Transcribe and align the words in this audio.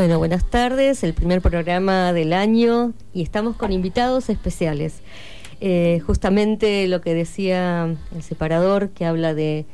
Bueno, 0.00 0.16
buenas 0.16 0.46
tardes, 0.46 1.04
el 1.04 1.12
primer 1.12 1.42
programa 1.42 2.14
del 2.14 2.32
año 2.32 2.94
y 3.12 3.20
estamos 3.20 3.54
con 3.56 3.70
invitados 3.70 4.30
especiales. 4.30 5.02
Eh, 5.60 6.00
justamente 6.06 6.88
lo 6.88 7.02
que 7.02 7.12
decía 7.12 7.94
el 8.14 8.22
separador, 8.22 8.88
que 8.92 9.04
habla 9.04 9.34
de 9.34 9.66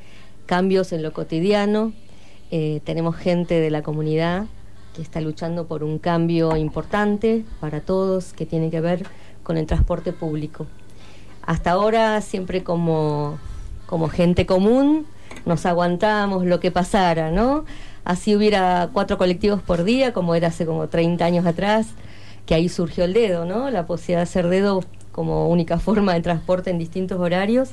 cambios 0.47 0.91
en 0.91 1.05
lo 1.05 1.13
cotidiano. 1.13 1.93
Eh, 2.51 2.81
tenemos 2.83 3.15
gente 3.15 3.61
de 3.61 3.71
la 3.71 3.83
comunidad 3.83 4.47
que 4.97 5.03
está 5.03 5.21
luchando 5.21 5.69
por 5.69 5.85
un 5.85 6.01
cambio 6.01 6.57
importante 6.57 7.45
para 7.61 7.81
todos 7.81 8.33
que 8.33 8.47
tiene 8.47 8.69
que 8.69 8.81
ver 8.81 9.07
con 9.45 9.57
el 9.57 9.67
transporte 9.67 10.13
público. 10.13 10.67
Hasta 11.43 11.71
ahora, 11.71 12.21
siempre 12.21 12.65
como, 12.65 13.39
como 13.87 14.09
gente 14.09 14.45
común, 14.45 15.07
nos 15.45 15.67
aguantamos 15.67 16.45
lo 16.45 16.59
que 16.59 16.73
pasara, 16.73 17.31
¿no? 17.31 17.65
Así 18.07 18.37
hubiera 18.37 18.89
cuatro 18.93 19.19
colectivos 19.19 19.61
por 19.61 19.83
día, 19.83 20.13
como 20.13 20.35
era 20.35 20.49
hace 20.49 20.65
como 20.65 20.89
30 20.89 21.25
años 21.25 21.45
atrás, 21.45 21.89
que 22.47 22.55
ahí 22.55 22.69
surgió 22.69 23.05
el 23.05 23.13
dedo, 23.13 23.45
¿no? 23.45 23.69
La 23.69 23.85
posibilidad 23.87 24.21
de 24.21 24.23
hacer 24.23 24.49
dedo 24.49 24.85
como 25.11 25.49
única 25.49 25.79
forma 25.79 26.15
de 26.15 26.21
transporte 26.21 26.71
en 26.71 26.79
distintos 26.79 27.19
horarios. 27.21 27.71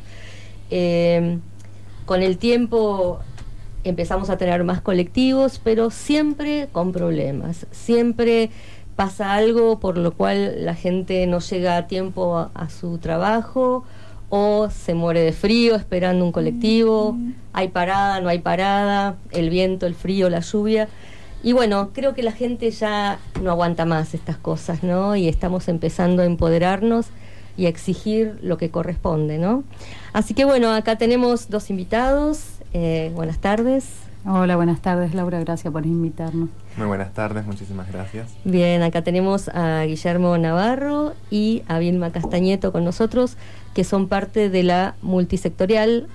Eh, 0.71 1.38
con 2.05 2.23
el 2.23 2.40
tiempo 2.40 3.20
empezamos 3.84 4.31
a 4.31 4.38
tener 4.38 4.63
más 4.63 4.81
colectivos, 4.81 5.62
pero 5.63 5.91
siempre 5.91 6.68
con 6.71 6.91
problemas. 6.91 7.68
Siempre 7.71 8.49
pasa 8.95 9.35
algo 9.35 9.79
por 9.79 9.99
lo 9.99 10.13
cual 10.13 10.65
la 10.65 10.73
gente 10.73 11.27
no 11.27 11.40
llega 11.40 11.77
a 11.77 11.88
tiempo 11.88 12.49
a 12.54 12.70
su 12.70 12.98
trabajo 12.98 13.85
o 14.35 14.67
se 14.71 14.95
muere 14.95 15.19
de 15.19 15.31
frío 15.31 15.75
esperando 15.75 16.25
un 16.25 16.31
colectivo, 16.31 17.13
mm. 17.13 17.33
hay 17.53 17.67
parada, 17.67 18.19
no 18.19 18.29
hay 18.29 18.39
parada, 18.39 19.15
el 19.29 19.51
viento, 19.51 19.85
el 19.85 19.93
frío, 19.93 20.27
la 20.27 20.39
lluvia. 20.39 20.87
Y 21.43 21.53
bueno, 21.53 21.91
creo 21.93 22.15
que 22.15 22.23
la 22.23 22.31
gente 22.31 22.71
ya 22.71 23.19
no 23.43 23.51
aguanta 23.51 23.85
más 23.85 24.15
estas 24.15 24.37
cosas, 24.37 24.81
¿no? 24.81 25.15
Y 25.15 25.27
estamos 25.27 25.67
empezando 25.67 26.23
a 26.23 26.25
empoderarnos 26.25 27.09
y 27.57 27.67
a 27.67 27.70
exigir 27.70 28.40
lo 28.41 28.57
que 28.57 28.71
corresponde, 28.71 29.37
¿no? 29.37 29.63
Así 30.13 30.34
que 30.34 30.45
bueno, 30.45 30.71
acá 30.73 30.97
tenemos 30.97 31.51
dos 31.51 31.70
invitados. 31.70 32.57
Eh, 32.73 33.12
buenas 33.13 33.37
tardes. 33.37 33.85
Hola, 34.25 34.55
buenas 34.55 34.81
tardes 34.81 35.13
Laura, 35.13 35.37
gracias 35.41 35.71
por 35.71 35.85
invitarnos. 35.85 36.49
Muy 36.77 36.87
buenas 36.87 37.13
tardes, 37.13 37.45
muchísimas 37.45 37.91
gracias. 37.91 38.34
Bien, 38.45 38.81
acá 38.81 39.03
tenemos 39.03 39.49
a 39.49 39.84
Guillermo 39.84 40.37
Navarro 40.37 41.13
y 41.29 41.62
a 41.68 41.77
Vilma 41.77 42.12
Castañeto 42.12 42.71
con 42.71 42.85
nosotros 42.85 43.35
que 43.74 43.84
son 43.84 44.07
parte 44.07 44.49
de 44.49 44.63
la 44.63 44.96
multisectorial 45.02 46.07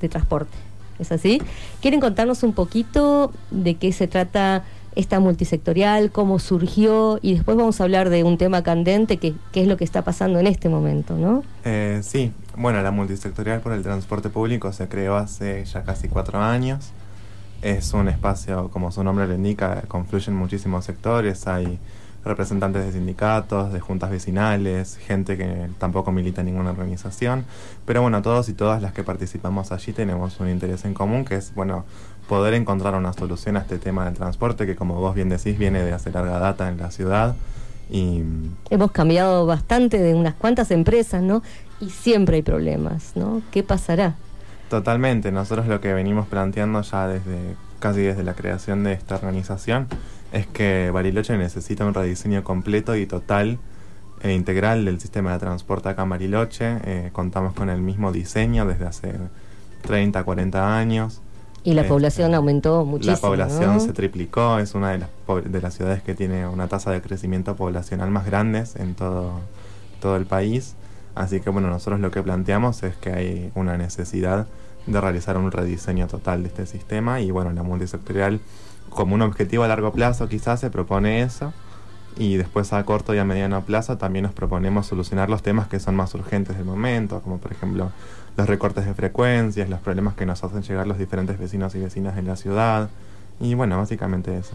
de 0.00 0.08
transporte. 0.08 0.56
¿Es 0.98 1.10
así? 1.10 1.42
¿Quieren 1.80 2.00
contarnos 2.00 2.42
un 2.42 2.52
poquito 2.52 3.32
de 3.50 3.74
qué 3.74 3.92
se 3.92 4.06
trata 4.06 4.64
esta 4.96 5.20
multisectorial, 5.20 6.10
cómo 6.10 6.38
surgió 6.38 7.18
y 7.20 7.34
después 7.34 7.56
vamos 7.56 7.80
a 7.80 7.84
hablar 7.84 8.10
de 8.10 8.22
un 8.22 8.38
tema 8.38 8.62
candente 8.62 9.16
que, 9.16 9.34
es 9.52 9.66
lo 9.66 9.76
que 9.76 9.84
está 9.84 10.02
pasando 10.02 10.38
en 10.38 10.46
este 10.46 10.68
momento, 10.68 11.16
¿no? 11.16 11.42
Eh, 11.64 12.00
sí, 12.02 12.32
bueno, 12.56 12.80
la 12.82 12.90
multisectorial 12.90 13.60
por 13.60 13.72
el 13.72 13.82
transporte 13.82 14.30
público 14.30 14.72
se 14.72 14.88
creó 14.88 15.16
hace 15.16 15.64
ya 15.64 15.82
casi 15.82 16.08
cuatro 16.08 16.40
años. 16.40 16.92
Es 17.62 17.92
un 17.94 18.08
espacio, 18.08 18.70
como 18.70 18.92
su 18.92 19.02
nombre 19.02 19.26
lo 19.26 19.34
indica, 19.34 19.82
confluyen 19.88 20.34
muchísimos 20.34 20.84
sectores, 20.84 21.46
hay 21.46 21.78
representantes 22.24 22.84
de 22.84 22.92
sindicatos, 22.92 23.72
de 23.72 23.80
juntas 23.80 24.10
vecinales, 24.10 24.96
gente 24.96 25.36
que 25.36 25.68
tampoco 25.78 26.12
milita 26.12 26.40
en 26.40 26.46
ninguna 26.46 26.70
organización, 26.70 27.44
pero 27.84 28.02
bueno, 28.02 28.22
todos 28.22 28.48
y 28.48 28.54
todas 28.54 28.80
las 28.80 28.92
que 28.92 29.04
participamos 29.04 29.72
allí 29.72 29.92
tenemos 29.92 30.40
un 30.40 30.48
interés 30.48 30.84
en 30.84 30.94
común 30.94 31.24
que 31.24 31.36
es, 31.36 31.54
bueno, 31.54 31.84
poder 32.28 32.54
encontrar 32.54 32.94
una 32.94 33.12
solución 33.12 33.56
a 33.56 33.60
este 33.60 33.78
tema 33.78 34.06
del 34.06 34.14
transporte 34.14 34.66
que 34.66 34.76
como 34.76 34.94
vos 34.94 35.14
bien 35.14 35.28
decís 35.28 35.58
viene 35.58 35.82
de 35.82 35.92
hace 35.92 36.10
larga 36.10 36.38
data 36.38 36.68
en 36.68 36.78
la 36.78 36.90
ciudad 36.90 37.36
y 37.90 38.22
hemos 38.70 38.92
cambiado 38.92 39.44
bastante 39.44 39.98
de 39.98 40.14
unas 40.14 40.34
cuantas 40.34 40.70
empresas, 40.70 41.22
¿no? 41.22 41.42
Y 41.80 41.90
siempre 41.90 42.36
hay 42.36 42.42
problemas, 42.42 43.12
¿no? 43.14 43.42
¿Qué 43.50 43.62
pasará? 43.62 44.14
Totalmente, 44.70 45.30
nosotros 45.30 45.66
lo 45.66 45.80
que 45.80 45.92
venimos 45.92 46.26
planteando 46.26 46.80
ya 46.80 47.06
desde 47.06 47.56
casi 47.84 48.00
desde 48.00 48.24
la 48.24 48.32
creación 48.32 48.82
de 48.82 48.94
esta 48.94 49.16
organización 49.16 49.88
es 50.32 50.46
que 50.46 50.90
Bariloche 50.90 51.36
necesita 51.36 51.84
un 51.84 51.92
rediseño 51.92 52.42
completo 52.42 52.96
y 52.96 53.04
total 53.04 53.58
e 54.22 54.32
integral 54.32 54.86
del 54.86 54.98
sistema 55.02 55.34
de 55.34 55.38
transporte 55.38 55.90
acá 55.90 56.04
en 56.04 56.08
Bariloche. 56.08 56.78
Eh, 56.86 57.10
contamos 57.12 57.52
con 57.52 57.68
el 57.68 57.82
mismo 57.82 58.10
diseño 58.10 58.64
desde 58.64 58.86
hace 58.86 59.12
30, 59.82 60.24
40 60.24 60.78
años. 60.78 61.20
Y 61.62 61.74
la 61.74 61.82
este, 61.82 61.92
población 61.92 62.34
aumentó 62.34 62.86
muchísimo. 62.86 63.16
La 63.16 63.20
población 63.20 63.78
se 63.82 63.92
triplicó, 63.92 64.58
es 64.58 64.74
una 64.74 64.92
de 64.92 65.00
las, 65.00 65.10
de 65.44 65.60
las 65.60 65.74
ciudades 65.74 66.02
que 66.02 66.14
tiene 66.14 66.48
una 66.48 66.68
tasa 66.68 66.90
de 66.90 67.02
crecimiento 67.02 67.54
poblacional 67.54 68.10
más 68.10 68.24
grandes 68.24 68.76
en 68.76 68.94
todo, 68.94 69.40
todo 70.00 70.16
el 70.16 70.24
país. 70.24 70.74
Así 71.14 71.40
que 71.40 71.50
bueno, 71.50 71.68
nosotros 71.68 72.00
lo 72.00 72.10
que 72.10 72.22
planteamos 72.22 72.82
es 72.82 72.96
que 72.96 73.12
hay 73.12 73.52
una 73.54 73.76
necesidad 73.76 74.46
de 74.86 75.00
realizar 75.00 75.36
un 75.36 75.50
rediseño 75.50 76.06
total 76.06 76.42
de 76.42 76.48
este 76.48 76.66
sistema 76.66 77.20
y 77.20 77.30
bueno, 77.30 77.52
la 77.52 77.62
multisectorial 77.62 78.40
como 78.90 79.14
un 79.14 79.22
objetivo 79.22 79.64
a 79.64 79.68
largo 79.68 79.92
plazo 79.92 80.28
quizás 80.28 80.60
se 80.60 80.70
propone 80.70 81.22
eso 81.22 81.52
y 82.16 82.36
después 82.36 82.72
a 82.72 82.84
corto 82.84 83.14
y 83.14 83.18
a 83.18 83.24
mediano 83.24 83.64
plazo 83.64 83.98
también 83.98 84.24
nos 84.24 84.32
proponemos 84.32 84.86
solucionar 84.86 85.28
los 85.30 85.42
temas 85.42 85.68
que 85.68 85.80
son 85.80 85.96
más 85.96 86.14
urgentes 86.14 86.56
del 86.56 86.64
momento, 86.64 87.20
como 87.20 87.38
por 87.38 87.52
ejemplo 87.52 87.90
los 88.36 88.46
recortes 88.46 88.84
de 88.86 88.94
frecuencias, 88.94 89.68
los 89.68 89.80
problemas 89.80 90.14
que 90.14 90.26
nos 90.26 90.44
hacen 90.44 90.62
llegar 90.62 90.86
los 90.86 90.98
diferentes 90.98 91.38
vecinos 91.38 91.74
y 91.74 91.80
vecinas 91.80 92.16
en 92.18 92.26
la 92.26 92.36
ciudad 92.36 92.88
y 93.40 93.54
bueno, 93.54 93.78
básicamente 93.78 94.36
eso. 94.36 94.54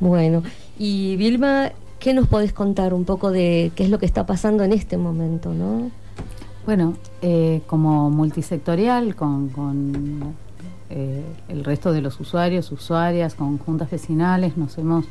Bueno, 0.00 0.42
y 0.78 1.16
Vilma, 1.16 1.72
¿qué 1.98 2.14
nos 2.14 2.28
podés 2.28 2.52
contar 2.52 2.94
un 2.94 3.04
poco 3.04 3.30
de 3.30 3.72
qué 3.74 3.84
es 3.84 3.90
lo 3.90 3.98
que 3.98 4.06
está 4.06 4.26
pasando 4.26 4.64
en 4.64 4.72
este 4.72 4.96
momento, 4.96 5.52
no? 5.52 5.90
Bueno, 6.66 6.94
eh, 7.20 7.60
como 7.66 8.08
multisectorial, 8.08 9.14
con, 9.14 9.50
con 9.50 10.34
eh, 10.88 11.22
el 11.48 11.62
resto 11.62 11.92
de 11.92 12.00
los 12.00 12.18
usuarios, 12.20 12.72
usuarias, 12.72 13.34
con 13.34 13.58
juntas 13.58 13.90
vecinales, 13.90 14.56
nos 14.56 14.78
hemos 14.78 15.04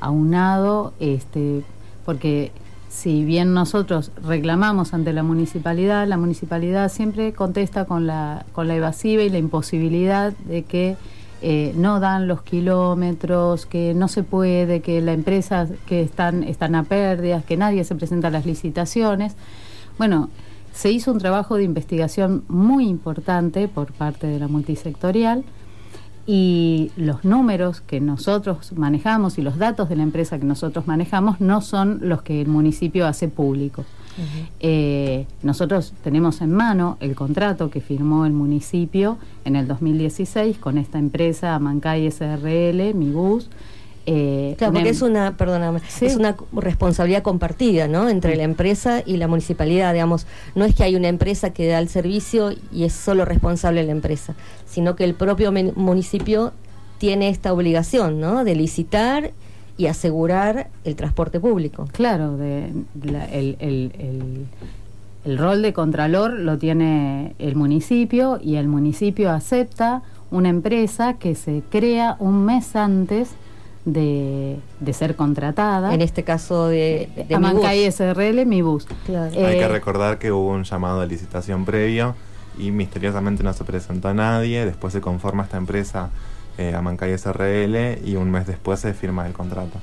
aunado, 0.00 0.94
este, 0.98 1.62
porque 2.04 2.50
si 2.88 3.24
bien 3.24 3.54
nosotros 3.54 4.10
reclamamos 4.24 4.94
ante 4.94 5.12
la 5.12 5.22
municipalidad, 5.22 6.08
la 6.08 6.16
municipalidad 6.16 6.90
siempre 6.90 7.32
contesta 7.32 7.84
con 7.84 8.08
la, 8.08 8.44
con 8.52 8.66
la 8.66 8.74
evasiva 8.74 9.22
y 9.22 9.30
la 9.30 9.38
imposibilidad 9.38 10.32
de 10.32 10.64
que 10.64 10.96
eh, 11.40 11.72
no 11.76 12.00
dan 12.00 12.26
los 12.26 12.42
kilómetros, 12.42 13.66
que 13.66 13.94
no 13.94 14.08
se 14.08 14.24
puede, 14.24 14.80
que 14.80 15.00
la 15.02 15.12
empresa 15.12 15.68
que 15.86 16.00
están, 16.00 16.42
están 16.42 16.74
a 16.74 16.82
pérdidas, 16.82 17.44
que 17.44 17.56
nadie 17.56 17.84
se 17.84 17.94
presenta 17.94 18.28
a 18.28 18.30
las 18.32 18.44
licitaciones. 18.44 19.36
Bueno, 19.98 20.30
se 20.76 20.92
hizo 20.92 21.10
un 21.10 21.18
trabajo 21.18 21.56
de 21.56 21.64
investigación 21.64 22.44
muy 22.48 22.86
importante 22.86 23.66
por 23.66 23.92
parte 23.92 24.26
de 24.26 24.38
la 24.38 24.46
multisectorial 24.46 25.42
y 26.26 26.90
los 26.96 27.24
números 27.24 27.80
que 27.80 27.98
nosotros 27.98 28.72
manejamos 28.72 29.38
y 29.38 29.42
los 29.42 29.56
datos 29.56 29.88
de 29.88 29.96
la 29.96 30.02
empresa 30.02 30.38
que 30.38 30.44
nosotros 30.44 30.86
manejamos 30.86 31.40
no 31.40 31.62
son 31.62 32.00
los 32.02 32.20
que 32.20 32.42
el 32.42 32.48
municipio 32.48 33.06
hace 33.06 33.28
público. 33.28 33.84
Eh, 34.60 35.26
nosotros 35.42 35.94
tenemos 36.02 36.40
en 36.40 36.52
mano 36.52 36.96
el 37.00 37.14
contrato 37.14 37.70
que 37.70 37.80
firmó 37.80 38.26
el 38.26 38.32
municipio 38.32 39.18
en 39.44 39.56
el 39.56 39.68
2016 39.68 40.58
con 40.58 40.78
esta 40.78 40.98
empresa 40.98 41.58
Mancay 41.58 42.10
SRL, 42.10 42.94
Mibus, 42.94 43.48
eh, 44.06 44.54
claro, 44.56 44.72
porque 44.74 44.88
es 44.88 45.02
una, 45.02 45.36
perdóname, 45.36 45.80
es 46.00 46.16
una 46.16 46.36
responsabilidad 46.52 47.22
compartida, 47.22 47.88
¿no? 47.88 48.08
Entre 48.08 48.36
la 48.36 48.44
empresa 48.44 49.02
y 49.04 49.16
la 49.16 49.26
municipalidad, 49.26 49.92
digamos. 49.92 50.26
No 50.54 50.64
es 50.64 50.74
que 50.74 50.84
hay 50.84 50.94
una 50.94 51.08
empresa 51.08 51.50
que 51.50 51.66
da 51.66 51.80
el 51.80 51.88
servicio 51.88 52.52
y 52.72 52.84
es 52.84 52.92
solo 52.92 53.24
responsable 53.24 53.82
la 53.82 53.92
empresa, 53.92 54.34
sino 54.64 54.94
que 54.94 55.04
el 55.04 55.14
propio 55.14 55.52
municipio 55.52 56.52
tiene 56.98 57.28
esta 57.28 57.52
obligación, 57.52 58.20
¿no? 58.20 58.44
De 58.44 58.54
licitar 58.54 59.32
y 59.76 59.86
asegurar 59.86 60.70
el 60.84 60.94
transporte 60.94 61.40
público. 61.40 61.86
Claro, 61.92 62.36
de, 62.36 62.72
el, 63.32 63.56
el, 63.58 64.46
el 65.24 65.38
rol 65.38 65.62
de 65.62 65.72
contralor 65.72 66.32
lo 66.32 66.56
tiene 66.58 67.34
el 67.40 67.56
municipio 67.56 68.38
y 68.40 68.54
el 68.54 68.68
municipio 68.68 69.32
acepta 69.32 70.02
una 70.30 70.48
empresa 70.48 71.14
que 71.14 71.34
se 71.34 71.62
crea 71.68 72.16
un 72.20 72.44
mes 72.44 72.76
antes 72.76 73.30
de, 73.86 74.58
ser 74.92 75.16
contratada. 75.16 75.94
En 75.94 76.02
este 76.02 76.24
caso 76.24 76.66
de, 76.66 77.08
de 77.28 77.34
Amancay 77.34 77.90
SRL, 77.90 78.44
mi 78.44 78.60
bus. 78.60 78.86
Hay 79.08 79.30
que 79.30 79.60
eh, 79.60 79.68
recordar 79.68 80.18
que 80.18 80.30
hubo 80.32 80.50
un 80.50 80.64
llamado 80.64 81.00
de 81.00 81.06
licitación 81.06 81.64
previo 81.64 82.14
y 82.58 82.70
misteriosamente 82.70 83.42
no 83.42 83.52
se 83.54 83.64
presentó 83.64 84.08
a 84.08 84.14
nadie. 84.14 84.66
Después 84.66 84.92
se 84.92 85.00
conforma 85.00 85.44
esta 85.44 85.56
empresa 85.56 86.10
eh, 86.58 86.74
Amancay 86.74 87.16
SRL 87.16 88.06
y 88.06 88.16
un 88.16 88.30
mes 88.30 88.46
después 88.46 88.80
se 88.80 88.92
firma 88.92 89.26
el 89.26 89.32
contrato. 89.32 89.78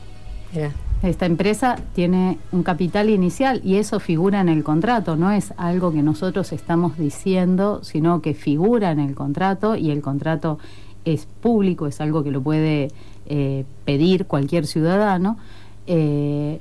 Esta 1.02 1.26
empresa 1.26 1.78
tiene 1.96 2.38
un 2.52 2.62
capital 2.62 3.10
inicial 3.10 3.60
y 3.64 3.78
eso 3.78 4.00
figura 4.00 4.40
en 4.40 4.50
el 4.50 4.64
contrato, 4.64 5.16
no 5.16 5.32
es 5.32 5.52
algo 5.58 5.92
que 5.92 6.04
nosotros 6.04 6.52
estamos 6.52 6.96
diciendo, 6.96 7.84
sino 7.84 8.22
que 8.22 8.36
figura 8.36 8.92
en 8.92 9.00
el 9.00 9.16
contrato 9.16 9.76
y 9.76 9.90
el 9.90 10.02
contrato 10.02 10.60
es 11.06 11.26
público, 11.42 11.88
es 11.88 12.00
algo 12.00 12.24
que 12.24 12.30
lo 12.30 12.42
puede 12.42 12.90
eh, 13.28 13.66
pedir 13.86 14.26
cualquier 14.26 14.68
ciudadano, 14.68 15.38
tiene 15.86 16.60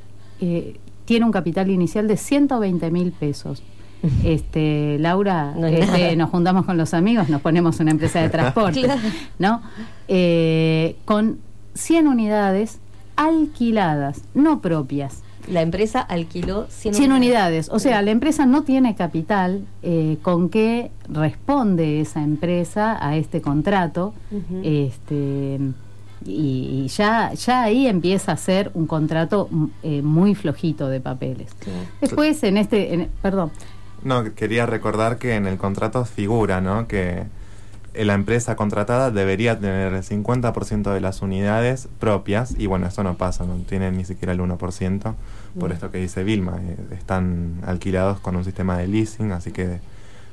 un 1.24 1.32
capital 1.32 1.70
inicial 1.70 2.08
de 2.08 2.16
120 2.16 2.90
mil 2.90 3.12
pesos. 3.12 3.62
Este, 4.24 4.96
Laura, 4.98 5.54
este, 5.70 6.16
nos 6.16 6.30
juntamos 6.30 6.66
con 6.66 6.76
los 6.76 6.92
amigos, 6.92 7.28
nos 7.28 7.40
ponemos 7.40 7.78
una 7.78 7.92
empresa 7.92 8.20
de 8.20 8.28
transporte, 8.30 8.88
¿no? 9.38 9.62
con 11.04 11.38
100 11.74 12.08
unidades 12.08 12.80
alquiladas, 13.16 14.22
no 14.34 14.60
propias. 14.60 15.22
La 15.48 15.62
empresa 15.62 16.00
alquiló 16.00 16.66
100, 16.68 16.94
100 16.94 17.12
unidades. 17.12 17.68
O 17.70 17.78
sea, 17.78 18.00
la 18.02 18.12
empresa 18.12 18.46
no 18.46 18.62
tiene 18.62 18.94
capital. 18.94 19.64
Eh, 19.82 20.18
¿Con 20.22 20.48
qué 20.48 20.92
responde 21.08 22.00
esa 22.00 22.22
empresa 22.22 22.96
a 23.04 23.16
este 23.16 23.40
contrato? 23.40 24.14
este, 24.62 25.58
y, 26.24 26.86
ya, 26.88 27.32
ya 27.34 27.62
ahí 27.62 27.86
empieza 27.86 28.32
a 28.32 28.36
ser 28.36 28.70
un 28.74 28.86
contrato 28.86 29.48
mm, 29.50 29.66
eh, 29.82 30.02
muy 30.02 30.34
flojito 30.34 30.88
de 30.88 31.00
papeles. 31.00 31.50
Después, 32.00 32.42
en 32.42 32.56
este. 32.56 33.08
perdón. 33.20 33.50
No, 34.04 34.34
quería 34.34 34.66
recordar 34.66 35.18
que 35.18 35.36
en 35.36 35.46
el 35.46 35.58
contrato 35.58 36.04
figura, 36.04 36.60
¿no? 36.60 36.88
Que 36.88 37.24
la 37.94 38.14
empresa 38.14 38.56
contratada 38.56 39.10
debería 39.10 39.58
tener 39.58 39.92
el 39.92 40.02
50% 40.02 40.92
de 40.92 41.00
las 41.00 41.22
unidades 41.22 41.88
propias 41.98 42.54
y 42.58 42.66
bueno, 42.66 42.86
eso 42.86 43.02
no 43.02 43.16
pasa, 43.16 43.44
no 43.44 43.56
tienen 43.68 43.96
ni 43.96 44.04
siquiera 44.04 44.32
el 44.32 44.40
1%, 44.40 45.14
por 45.58 45.72
esto 45.72 45.90
que 45.90 45.98
dice 45.98 46.24
Vilma, 46.24 46.58
eh, 46.62 46.76
están 46.92 47.60
alquilados 47.66 48.18
con 48.20 48.36
un 48.36 48.44
sistema 48.44 48.78
de 48.78 48.88
leasing, 48.88 49.32
así 49.32 49.52
que 49.52 49.80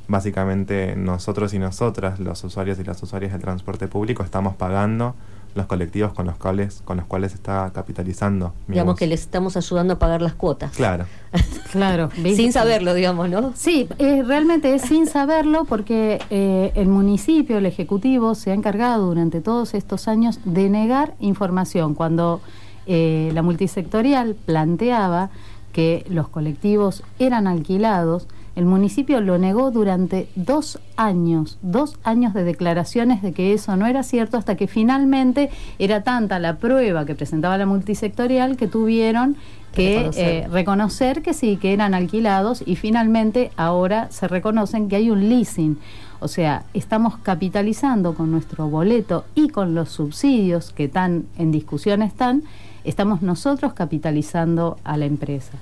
básicamente 0.08 0.96
nosotros 0.96 1.54
y 1.54 1.60
nosotras, 1.60 2.20
los 2.20 2.44
usuarios 2.44 2.80
y 2.80 2.84
las 2.84 3.04
usuarias 3.04 3.34
del 3.34 3.42
transporte 3.42 3.88
público, 3.88 4.24
estamos 4.24 4.56
pagando 4.56 5.16
los 5.56 5.66
colectivos 5.66 6.14
con 6.14 6.26
los 6.26 6.38
cuales 6.38 6.82
con 6.86 6.98
los 6.98 7.06
cuales 7.06 7.34
está 7.34 7.72
capitalizando. 7.74 8.54
Digamos 8.68 8.96
que 8.96 9.08
les 9.08 9.22
estamos 9.22 9.58
ayudando 9.58 9.94
a 9.94 10.00
pagar 10.00 10.22
las 10.22 10.34
cuotas. 10.34 10.72
Claro. 10.72 11.06
claro. 11.72 12.10
sin 12.12 12.54
saberlo, 12.54 12.94
digamos, 12.94 13.30
¿no? 13.30 13.54
Sí, 13.56 13.88
eh, 13.98 14.24
realmente 14.26 14.74
es 14.74 14.84
sin 14.84 15.08
saberlo 15.08 15.66
porque 15.66 16.20
eh, 16.30 16.72
el 16.76 16.88
municipio, 16.88 17.58
el 17.58 17.66
ejecutivo, 17.66 18.36
se 18.36 18.52
ha 18.52 18.54
encargado 18.54 19.08
durante 19.08 19.42
todos 19.42 19.74
estos 19.74 20.08
años 20.08 20.40
de 20.46 20.70
negar 20.70 21.16
información. 21.20 21.96
Cuando 21.96 22.42
eh, 22.86 23.32
la 23.34 23.42
multisectorial 23.42 24.36
planteaba 24.36 25.30
que 25.74 26.06
los 26.10 26.28
colectivos 26.28 27.04
eran 27.20 27.48
alquilados, 27.48 28.28
el 28.60 28.66
municipio 28.66 29.22
lo 29.22 29.38
negó 29.38 29.72
durante 29.72 30.28
dos 30.36 30.80
años, 30.98 31.58
dos 31.62 31.98
años 32.04 32.34
de 32.34 32.44
declaraciones 32.44 33.22
de 33.22 33.32
que 33.32 33.54
eso 33.54 33.78
no 33.78 33.88
era 33.88 34.04
cierto, 34.04 34.36
hasta 34.36 34.58
que 34.58 34.68
finalmente 34.68 35.50
era 35.80 36.04
tanta 36.04 36.40
la 36.40 36.58
prueba 36.58 37.06
que 37.06 37.16
presentaba 37.16 37.58
la 37.58 37.66
multisectorial 37.66 38.58
que 38.58 38.68
tuvieron 38.68 39.38
que 39.72 40.12
eh, 40.18 40.48
reconocer. 40.52 41.22
que 41.22 41.34
sí, 41.34 41.56
que 41.56 41.72
eran 41.72 41.94
alquilados 41.94 42.62
y 42.66 42.76
finalmente 42.76 43.52
ahora 43.56 44.12
se 44.12 44.28
reconocen 44.28 44.90
que 44.90 44.98
hay 44.98 45.10
un 45.10 45.30
leasing. 45.30 45.78
O 46.20 46.28
sea, 46.28 46.66
estamos 46.74 47.18
capitalizando 47.18 48.14
con 48.14 48.30
nuestro 48.30 48.68
boleto 48.68 49.24
y 49.36 49.48
con 49.48 49.74
los 49.74 49.88
subsidios 49.88 50.74
que 50.74 50.86
están 50.86 51.28
en 51.38 51.54
discusión 51.54 52.02
están, 52.02 52.44
estamos 52.84 53.22
nosotros 53.22 53.72
capitalizando 53.72 54.78
a 54.84 54.98
la 54.98 55.06
empresa. 55.06 55.54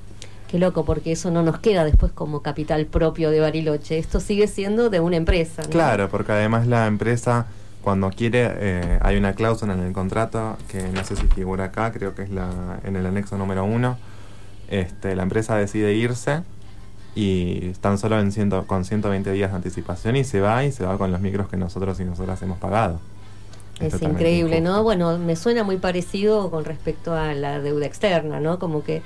Qué 0.47 0.59
loco, 0.59 0.85
porque 0.85 1.11
eso 1.11 1.29
no 1.29 1.43
nos 1.43 1.59
queda 1.59 1.83
después 1.83 2.11
como 2.13 2.41
capital 2.41 2.85
propio 2.85 3.31
de 3.31 3.41
Bariloche. 3.41 3.97
Esto 3.97 4.19
sigue 4.19 4.47
siendo 4.47 4.89
de 4.89 4.99
una 5.01 5.17
empresa. 5.17 5.63
Claro, 5.63 6.09
porque 6.09 6.31
además 6.31 6.67
la 6.67 6.87
empresa, 6.87 7.47
cuando 7.81 8.09
quiere, 8.11 8.49
eh, 8.55 8.99
hay 9.01 9.17
una 9.17 9.33
cláusula 9.33 9.73
en 9.73 9.81
el 9.81 9.91
contrato 9.91 10.57
que 10.69 10.81
no 10.81 11.03
sé 11.03 11.17
si 11.17 11.27
figura 11.27 11.65
acá, 11.65 11.91
creo 11.91 12.15
que 12.15 12.23
es 12.23 12.29
la 12.29 12.79
en 12.85 12.95
el 12.95 13.05
anexo 13.05 13.37
número 13.37 13.65
uno. 13.65 13.97
Este, 14.69 15.15
la 15.15 15.23
empresa 15.23 15.57
decide 15.57 15.93
irse 15.93 16.43
y 17.13 17.69
están 17.69 17.97
solo 17.97 18.19
en 18.19 18.31
ciento, 18.31 18.67
con 18.67 18.85
120 18.85 19.31
días 19.31 19.49
de 19.49 19.55
anticipación 19.55 20.15
y 20.15 20.23
se 20.23 20.39
va 20.39 20.63
y 20.63 20.71
se 20.71 20.85
va 20.85 20.97
con 20.97 21.11
los 21.11 21.19
micros 21.19 21.49
que 21.49 21.57
nosotros 21.57 21.99
y 21.99 22.05
nosotras 22.05 22.41
hemos 22.41 22.57
pagado. 22.57 22.99
Es, 23.79 24.01
increíble, 24.01 24.61
¿no? 24.61 24.81
Bueno, 24.83 25.17
me 25.17 25.35
suena 25.35 25.63
muy 25.63 25.77
parecido 25.77 26.49
con 26.49 26.65
respecto 26.65 27.13
a 27.13 27.33
la 27.33 27.59
deuda 27.59 27.85
externa, 27.85 28.39
¿no? 28.39 28.59
Como 28.59 28.83
que 28.83 29.01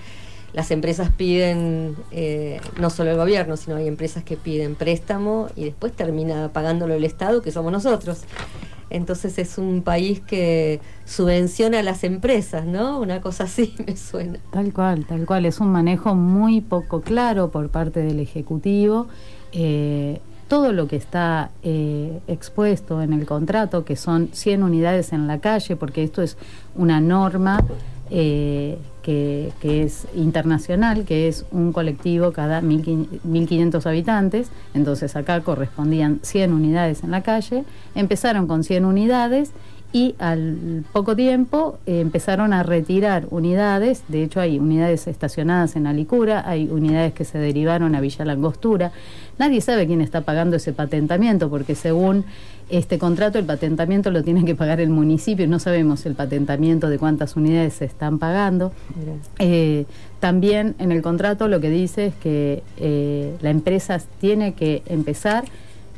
las 0.53 0.71
empresas 0.71 1.11
piden, 1.11 1.95
eh, 2.11 2.59
no 2.79 2.89
solo 2.89 3.11
el 3.11 3.17
gobierno, 3.17 3.57
sino 3.57 3.77
hay 3.77 3.87
empresas 3.87 4.23
que 4.23 4.37
piden 4.37 4.75
préstamo 4.75 5.47
y 5.55 5.65
después 5.65 5.93
termina 5.93 6.49
pagándolo 6.49 6.93
el 6.93 7.03
Estado, 7.03 7.41
que 7.41 7.51
somos 7.51 7.71
nosotros. 7.71 8.21
Entonces 8.89 9.37
es 9.37 9.57
un 9.57 9.83
país 9.83 10.19
que 10.19 10.81
subvenciona 11.05 11.79
a 11.79 11.83
las 11.83 12.03
empresas, 12.03 12.65
¿no? 12.65 12.99
Una 12.99 13.21
cosa 13.21 13.45
así 13.45 13.73
me 13.87 13.95
suena. 13.95 14.39
Tal 14.51 14.73
cual, 14.73 15.05
tal 15.05 15.25
cual. 15.25 15.45
Es 15.45 15.59
un 15.59 15.71
manejo 15.71 16.13
muy 16.13 16.59
poco 16.59 17.01
claro 17.01 17.49
por 17.51 17.69
parte 17.69 18.01
del 18.01 18.19
Ejecutivo. 18.19 19.07
Eh, 19.53 20.19
todo 20.49 20.73
lo 20.73 20.89
que 20.89 20.97
está 20.97 21.51
eh, 21.63 22.19
expuesto 22.27 23.01
en 23.01 23.13
el 23.13 23.25
contrato, 23.25 23.85
que 23.85 23.95
son 23.95 24.27
100 24.33 24.63
unidades 24.63 25.13
en 25.13 25.25
la 25.25 25.39
calle, 25.39 25.77
porque 25.77 26.03
esto 26.03 26.21
es 26.21 26.37
una 26.75 26.99
norma 26.99 27.63
eh, 28.13 28.77
que, 29.01 29.53
es 29.63 30.05
internacional, 30.13 31.05
que 31.05 31.27
es 31.27 31.45
un 31.51 31.71
colectivo 31.71 32.31
cada 32.33 32.61
1.500 32.61 33.85
habitantes, 33.85 34.49
entonces 34.73 35.15
acá 35.15 35.39
correspondían 35.41 36.19
100 36.21 36.53
unidades 36.53 37.03
en 37.03 37.11
la 37.11 37.23
calle, 37.23 37.63
empezaron 37.95 38.47
con 38.47 38.63
100 38.63 38.85
unidades 38.85 39.51
y 39.93 40.15
al 40.19 40.85
poco 40.93 41.15
tiempo 41.15 41.77
eh, 41.85 41.99
empezaron 41.99 42.53
a 42.53 42.63
retirar 42.63 43.27
unidades, 43.29 44.03
de 44.07 44.23
hecho 44.23 44.39
hay 44.39 44.57
unidades 44.57 45.07
estacionadas 45.07 45.75
en 45.75 45.85
Alicura, 45.87 46.43
hay 46.47 46.69
unidades 46.69 47.13
que 47.13 47.25
se 47.25 47.37
derivaron 47.37 47.93
a 47.95 48.01
Villa 48.01 48.23
Langostura, 48.23 48.91
nadie 49.37 49.59
sabe 49.59 49.87
quién 49.87 50.01
está 50.01 50.21
pagando 50.21 50.55
ese 50.55 50.71
patentamiento 50.71 51.49
porque 51.49 51.75
según 51.75 52.23
este 52.69 52.97
contrato 52.97 53.37
el 53.37 53.45
patentamiento 53.45 54.11
lo 54.11 54.23
tiene 54.23 54.45
que 54.45 54.55
pagar 54.55 54.79
el 54.79 54.89
municipio, 54.89 55.45
no 55.47 55.59
sabemos 55.59 56.05
el 56.05 56.15
patentamiento 56.15 56.89
de 56.89 56.97
cuántas 56.97 57.35
unidades 57.35 57.73
se 57.73 57.85
están 57.85 58.17
pagando. 58.17 58.71
Eh, 59.39 59.85
también 60.21 60.75
en 60.79 60.93
el 60.93 61.01
contrato 61.01 61.49
lo 61.49 61.59
que 61.59 61.69
dice 61.69 62.07
es 62.07 62.15
que 62.15 62.63
eh, 62.77 63.35
la 63.41 63.49
empresa 63.49 63.99
tiene 64.21 64.53
que 64.53 64.83
empezar 64.85 65.43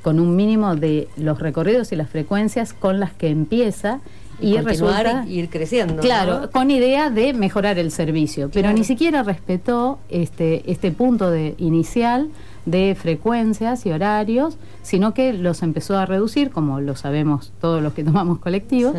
con 0.04 0.20
un 0.20 0.36
mínimo 0.36 0.76
de 0.76 1.08
los 1.18 1.40
recorridos 1.40 1.92
y 1.92 1.96
las 1.96 2.10
frecuencias 2.10 2.74
con 2.74 3.00
las 3.00 3.14
que 3.14 3.30
empieza 3.30 4.02
y 4.40 4.58
resulta 4.58 5.26
ir 5.28 5.50
creciendo 5.50 6.02
claro 6.02 6.50
con 6.52 6.70
idea 6.70 7.10
de 7.10 7.34
mejorar 7.34 7.80
el 7.80 7.92
servicio 7.92 8.50
pero 8.54 8.74
ni 8.74 8.84
siquiera 8.84 9.24
respetó 9.24 10.00
este 10.10 10.70
este 10.70 10.92
punto 10.92 11.32
de 11.32 11.56
inicial 11.58 12.30
de 12.66 12.96
frecuencias 13.00 13.86
y 13.86 13.92
horarios 13.92 14.58
sino 14.82 15.14
que 15.14 15.34
los 15.34 15.64
empezó 15.64 15.98
a 15.98 16.06
reducir 16.06 16.50
como 16.50 16.82
lo 16.82 16.96
sabemos 16.96 17.54
todos 17.62 17.82
los 17.82 17.94
que 17.94 18.04
tomamos 18.04 18.40
colectivos 18.40 18.96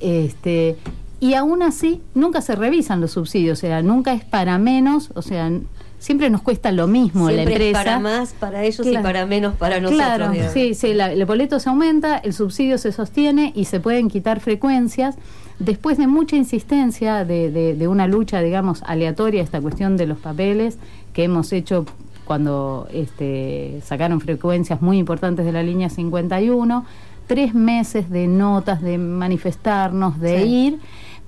este 0.00 0.76
y 1.20 1.34
aún 1.34 1.62
así 1.62 2.00
nunca 2.14 2.40
se 2.40 2.54
revisan 2.54 3.00
los 3.00 3.12
subsidios 3.12 3.58
o 3.58 3.60
sea 3.60 3.82
nunca 3.82 4.12
es 4.12 4.24
para 4.24 4.58
menos 4.58 5.10
o 5.14 5.22
sea 5.22 5.50
siempre 5.98 6.30
nos 6.30 6.42
cuesta 6.42 6.72
lo 6.72 6.86
mismo 6.86 7.30
la 7.30 7.42
empresa. 7.42 7.84
para 7.84 7.98
más 7.98 8.32
para 8.32 8.64
ellos 8.64 8.86
y 8.86 8.96
para 8.98 9.26
menos 9.26 9.54
para 9.56 9.80
nosotros. 9.80 10.06
Claro, 10.06 10.32
sí, 10.52 10.74
sí, 10.74 10.90
el 10.90 11.24
boleto 11.24 11.58
se 11.60 11.68
aumenta, 11.68 12.18
el 12.18 12.32
subsidio 12.32 12.78
se 12.78 12.92
sostiene 12.92 13.52
y 13.54 13.64
se 13.64 13.80
pueden 13.80 14.08
quitar 14.08 14.40
frecuencias. 14.40 15.16
Después 15.58 15.98
de 15.98 16.06
mucha 16.06 16.36
insistencia 16.36 17.24
de, 17.24 17.50
de, 17.50 17.88
una 17.88 18.06
lucha, 18.06 18.40
digamos, 18.40 18.82
aleatoria, 18.84 19.42
esta 19.42 19.60
cuestión 19.60 19.96
de 19.96 20.06
los 20.06 20.18
papeles 20.18 20.78
que 21.12 21.24
hemos 21.24 21.52
hecho 21.52 21.84
cuando 22.24 22.86
este, 22.92 23.80
sacaron 23.84 24.20
frecuencias 24.20 24.80
muy 24.80 24.98
importantes 24.98 25.44
de 25.44 25.50
la 25.50 25.64
línea 25.64 25.90
51, 25.90 26.84
tres 27.26 27.54
meses 27.54 28.08
de 28.08 28.28
notas, 28.28 28.82
de 28.82 28.98
manifestarnos, 28.98 30.20
de 30.20 30.46
ir 30.46 30.78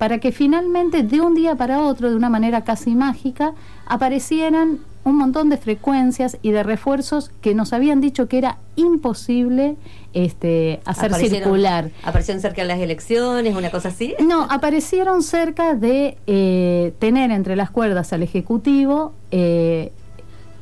para 0.00 0.16
que 0.16 0.32
finalmente 0.32 1.02
de 1.02 1.20
un 1.20 1.34
día 1.34 1.56
para 1.56 1.82
otro, 1.82 2.08
de 2.08 2.16
una 2.16 2.30
manera 2.30 2.64
casi 2.64 2.94
mágica, 2.94 3.52
aparecieran 3.84 4.78
un 5.04 5.18
montón 5.18 5.50
de 5.50 5.58
frecuencias 5.58 6.38
y 6.40 6.52
de 6.52 6.62
refuerzos 6.62 7.30
que 7.42 7.54
nos 7.54 7.74
habían 7.74 8.00
dicho 8.00 8.26
que 8.26 8.38
era 8.38 8.56
imposible 8.76 9.76
este, 10.14 10.80
hacer 10.86 11.12
circular. 11.12 11.90
¿Aparecieron 12.02 12.40
cerca 12.40 12.62
de 12.62 12.68
las 12.68 12.78
elecciones, 12.78 13.54
una 13.54 13.70
cosa 13.70 13.88
así? 13.88 14.14
No, 14.26 14.44
aparecieron 14.48 15.22
cerca 15.22 15.74
de 15.74 16.16
eh, 16.26 16.94
tener 16.98 17.30
entre 17.30 17.54
las 17.54 17.70
cuerdas 17.70 18.14
al 18.14 18.22
Ejecutivo 18.22 19.12
eh, 19.30 19.92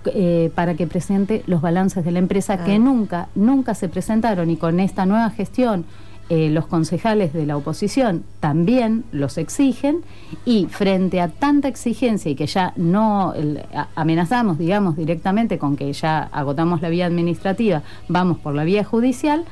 eh, 0.07 0.51
para 0.57 0.75
que 0.75 0.89
presente 0.89 1.45
los 1.47 1.63
balances 1.63 2.05
de 2.05 2.11
la 2.11 2.19
empresa 2.19 2.65
que 2.65 2.73
ah. 2.73 2.79
nunca, 2.81 3.29
nunca 3.37 3.77
se 3.77 3.89
presentaron 3.89 4.51
y 4.51 4.57
con 4.57 4.81
esta 4.81 5.07
nueva 5.07 5.31
gestión 5.31 5.85
eh, 6.31 6.51
los 6.51 6.67
concejales 6.67 7.33
de 7.33 7.47
la 7.47 7.57
oposición 7.57 8.23
también 8.41 9.05
los 9.13 9.39
exigen 9.39 10.03
y 10.45 10.67
frente 10.67 11.23
a 11.23 11.29
tanta 11.29 11.69
exigencia 11.69 12.31
y 12.31 12.35
que 12.35 12.47
ya 12.47 12.75
no 12.77 13.33
amenazamos, 13.95 14.59
digamos, 14.59 14.97
directamente 14.97 15.59
con 15.59 15.77
que 15.77 15.91
ya 15.93 16.29
agotamos 16.33 16.83
la 16.83 16.91
vía 16.91 17.07
administrativa, 17.07 17.83
vamos 18.09 18.39
por 18.39 18.55
la 18.55 18.65
vía 18.65 18.85
judicial, 18.85 19.47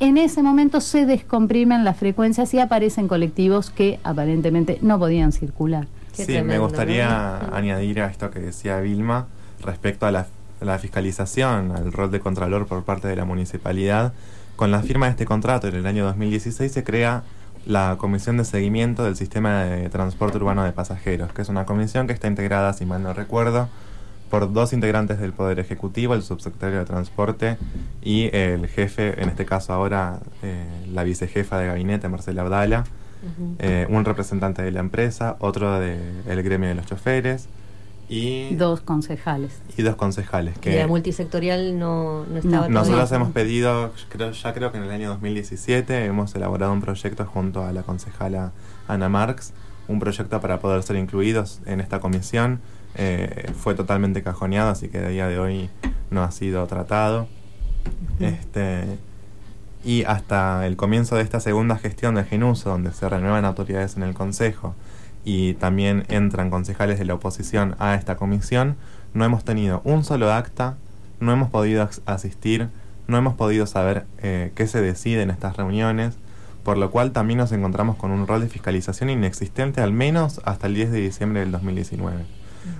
en 0.00 0.16
ese 0.16 0.42
momento 0.42 0.80
se 0.80 1.06
descomprimen 1.06 1.84
las 1.84 1.96
frecuencias 1.96 2.52
y 2.54 2.58
aparecen 2.58 3.08
colectivos 3.08 3.70
que 3.70 4.00
aparentemente 4.02 4.78
no 4.82 4.98
podían 4.98 5.32
circular. 5.32 5.86
sí, 6.12 6.42
me 6.42 6.58
gustaría 6.58 7.54
añadir 7.54 8.00
a 8.00 8.06
esto 8.06 8.30
que 8.30 8.40
decía 8.40 8.80
Vilma 8.80 9.26
respecto 9.62 10.06
a 10.06 10.10
la, 10.10 10.26
la, 10.60 10.78
fiscalización, 10.78 11.70
al 11.72 11.92
rol 11.92 12.10
de 12.10 12.20
contralor 12.20 12.66
por 12.66 12.82
parte 12.82 13.06
de 13.06 13.16
la 13.16 13.24
municipalidad. 13.24 14.12
Con 14.62 14.70
la 14.70 14.80
firma 14.80 15.06
de 15.06 15.10
este 15.10 15.24
contrato 15.24 15.66
en 15.66 15.74
el 15.74 15.86
año 15.88 16.04
2016 16.04 16.70
se 16.70 16.84
crea 16.84 17.24
la 17.66 17.96
Comisión 17.98 18.36
de 18.36 18.44
Seguimiento 18.44 19.02
del 19.02 19.16
Sistema 19.16 19.64
de 19.64 19.88
Transporte 19.88 20.36
Urbano 20.36 20.62
de 20.62 20.70
Pasajeros, 20.70 21.32
que 21.32 21.42
es 21.42 21.48
una 21.48 21.66
comisión 21.66 22.06
que 22.06 22.12
está 22.12 22.28
integrada, 22.28 22.72
si 22.72 22.86
mal 22.86 23.02
no 23.02 23.12
recuerdo, 23.12 23.68
por 24.30 24.52
dos 24.52 24.72
integrantes 24.72 25.18
del 25.18 25.32
Poder 25.32 25.58
Ejecutivo, 25.58 26.14
el 26.14 26.22
subsecretario 26.22 26.78
de 26.78 26.84
Transporte 26.84 27.56
y 28.02 28.30
el 28.32 28.68
jefe, 28.68 29.20
en 29.20 29.30
este 29.30 29.44
caso 29.44 29.72
ahora 29.72 30.20
eh, 30.44 30.64
la 30.92 31.02
vicejefa 31.02 31.58
de 31.58 31.66
gabinete, 31.66 32.08
Marcela 32.08 32.42
Abdala, 32.42 32.84
eh, 33.58 33.88
un 33.90 34.04
representante 34.04 34.62
de 34.62 34.70
la 34.70 34.78
empresa, 34.78 35.34
otro 35.40 35.80
del 35.80 36.42
gremio 36.44 36.68
de 36.68 36.76
los 36.76 36.86
choferes, 36.86 37.48
y 38.12 38.54
dos 38.56 38.82
concejales. 38.82 39.62
Y 39.74 39.82
dos 39.82 39.96
concejales. 39.96 40.58
Que 40.58 40.78
la 40.78 40.86
multisectorial 40.86 41.78
no, 41.78 42.26
no 42.26 42.38
estaba 42.38 42.68
Nosotros 42.68 43.10
hemos 43.12 43.32
pedido, 43.32 43.90
creo, 44.10 44.32
ya 44.32 44.52
creo 44.52 44.70
que 44.70 44.76
en 44.76 44.84
el 44.84 44.90
año 44.90 45.08
2017, 45.08 46.04
hemos 46.04 46.34
elaborado 46.34 46.72
un 46.74 46.82
proyecto 46.82 47.24
junto 47.24 47.64
a 47.64 47.72
la 47.72 47.82
concejala 47.84 48.52
Ana 48.86 49.08
Marx, 49.08 49.54
un 49.88 49.98
proyecto 49.98 50.42
para 50.42 50.60
poder 50.60 50.82
ser 50.82 50.96
incluidos 50.96 51.60
en 51.64 51.80
esta 51.80 52.00
comisión. 52.00 52.60
Eh, 52.96 53.50
fue 53.56 53.74
totalmente 53.74 54.22
cajoneado, 54.22 54.70
así 54.70 54.88
que 54.88 54.98
a 54.98 55.08
día 55.08 55.26
de 55.26 55.38
hoy 55.38 55.70
no 56.10 56.22
ha 56.22 56.30
sido 56.32 56.66
tratado. 56.66 57.28
este, 58.20 58.98
y 59.84 60.04
hasta 60.04 60.66
el 60.66 60.76
comienzo 60.76 61.16
de 61.16 61.22
esta 61.22 61.40
segunda 61.40 61.78
gestión 61.78 62.14
de 62.14 62.24
Genuso, 62.24 62.68
donde 62.68 62.92
se 62.92 63.08
renuevan 63.08 63.46
autoridades 63.46 63.96
en 63.96 64.02
el 64.02 64.12
Consejo, 64.12 64.74
y 65.24 65.54
también 65.54 66.04
entran 66.08 66.50
concejales 66.50 66.98
de 66.98 67.04
la 67.04 67.14
oposición 67.14 67.76
a 67.78 67.94
esta 67.94 68.16
comisión, 68.16 68.76
no 69.14 69.24
hemos 69.24 69.44
tenido 69.44 69.82
un 69.84 70.04
solo 70.04 70.32
acta, 70.32 70.76
no 71.20 71.32
hemos 71.32 71.50
podido 71.50 71.88
asistir, 72.06 72.68
no 73.06 73.16
hemos 73.16 73.34
podido 73.34 73.66
saber 73.66 74.06
eh, 74.18 74.52
qué 74.54 74.66
se 74.66 74.80
decide 74.80 75.22
en 75.22 75.30
estas 75.30 75.56
reuniones, 75.56 76.16
por 76.64 76.78
lo 76.78 76.90
cual 76.90 77.12
también 77.12 77.38
nos 77.38 77.52
encontramos 77.52 77.96
con 77.96 78.10
un 78.10 78.26
rol 78.26 78.40
de 78.40 78.48
fiscalización 78.48 79.10
inexistente 79.10 79.80
al 79.80 79.92
menos 79.92 80.40
hasta 80.44 80.66
el 80.66 80.74
10 80.74 80.92
de 80.92 81.00
diciembre 81.00 81.40
del 81.40 81.52
2019. 81.52 82.24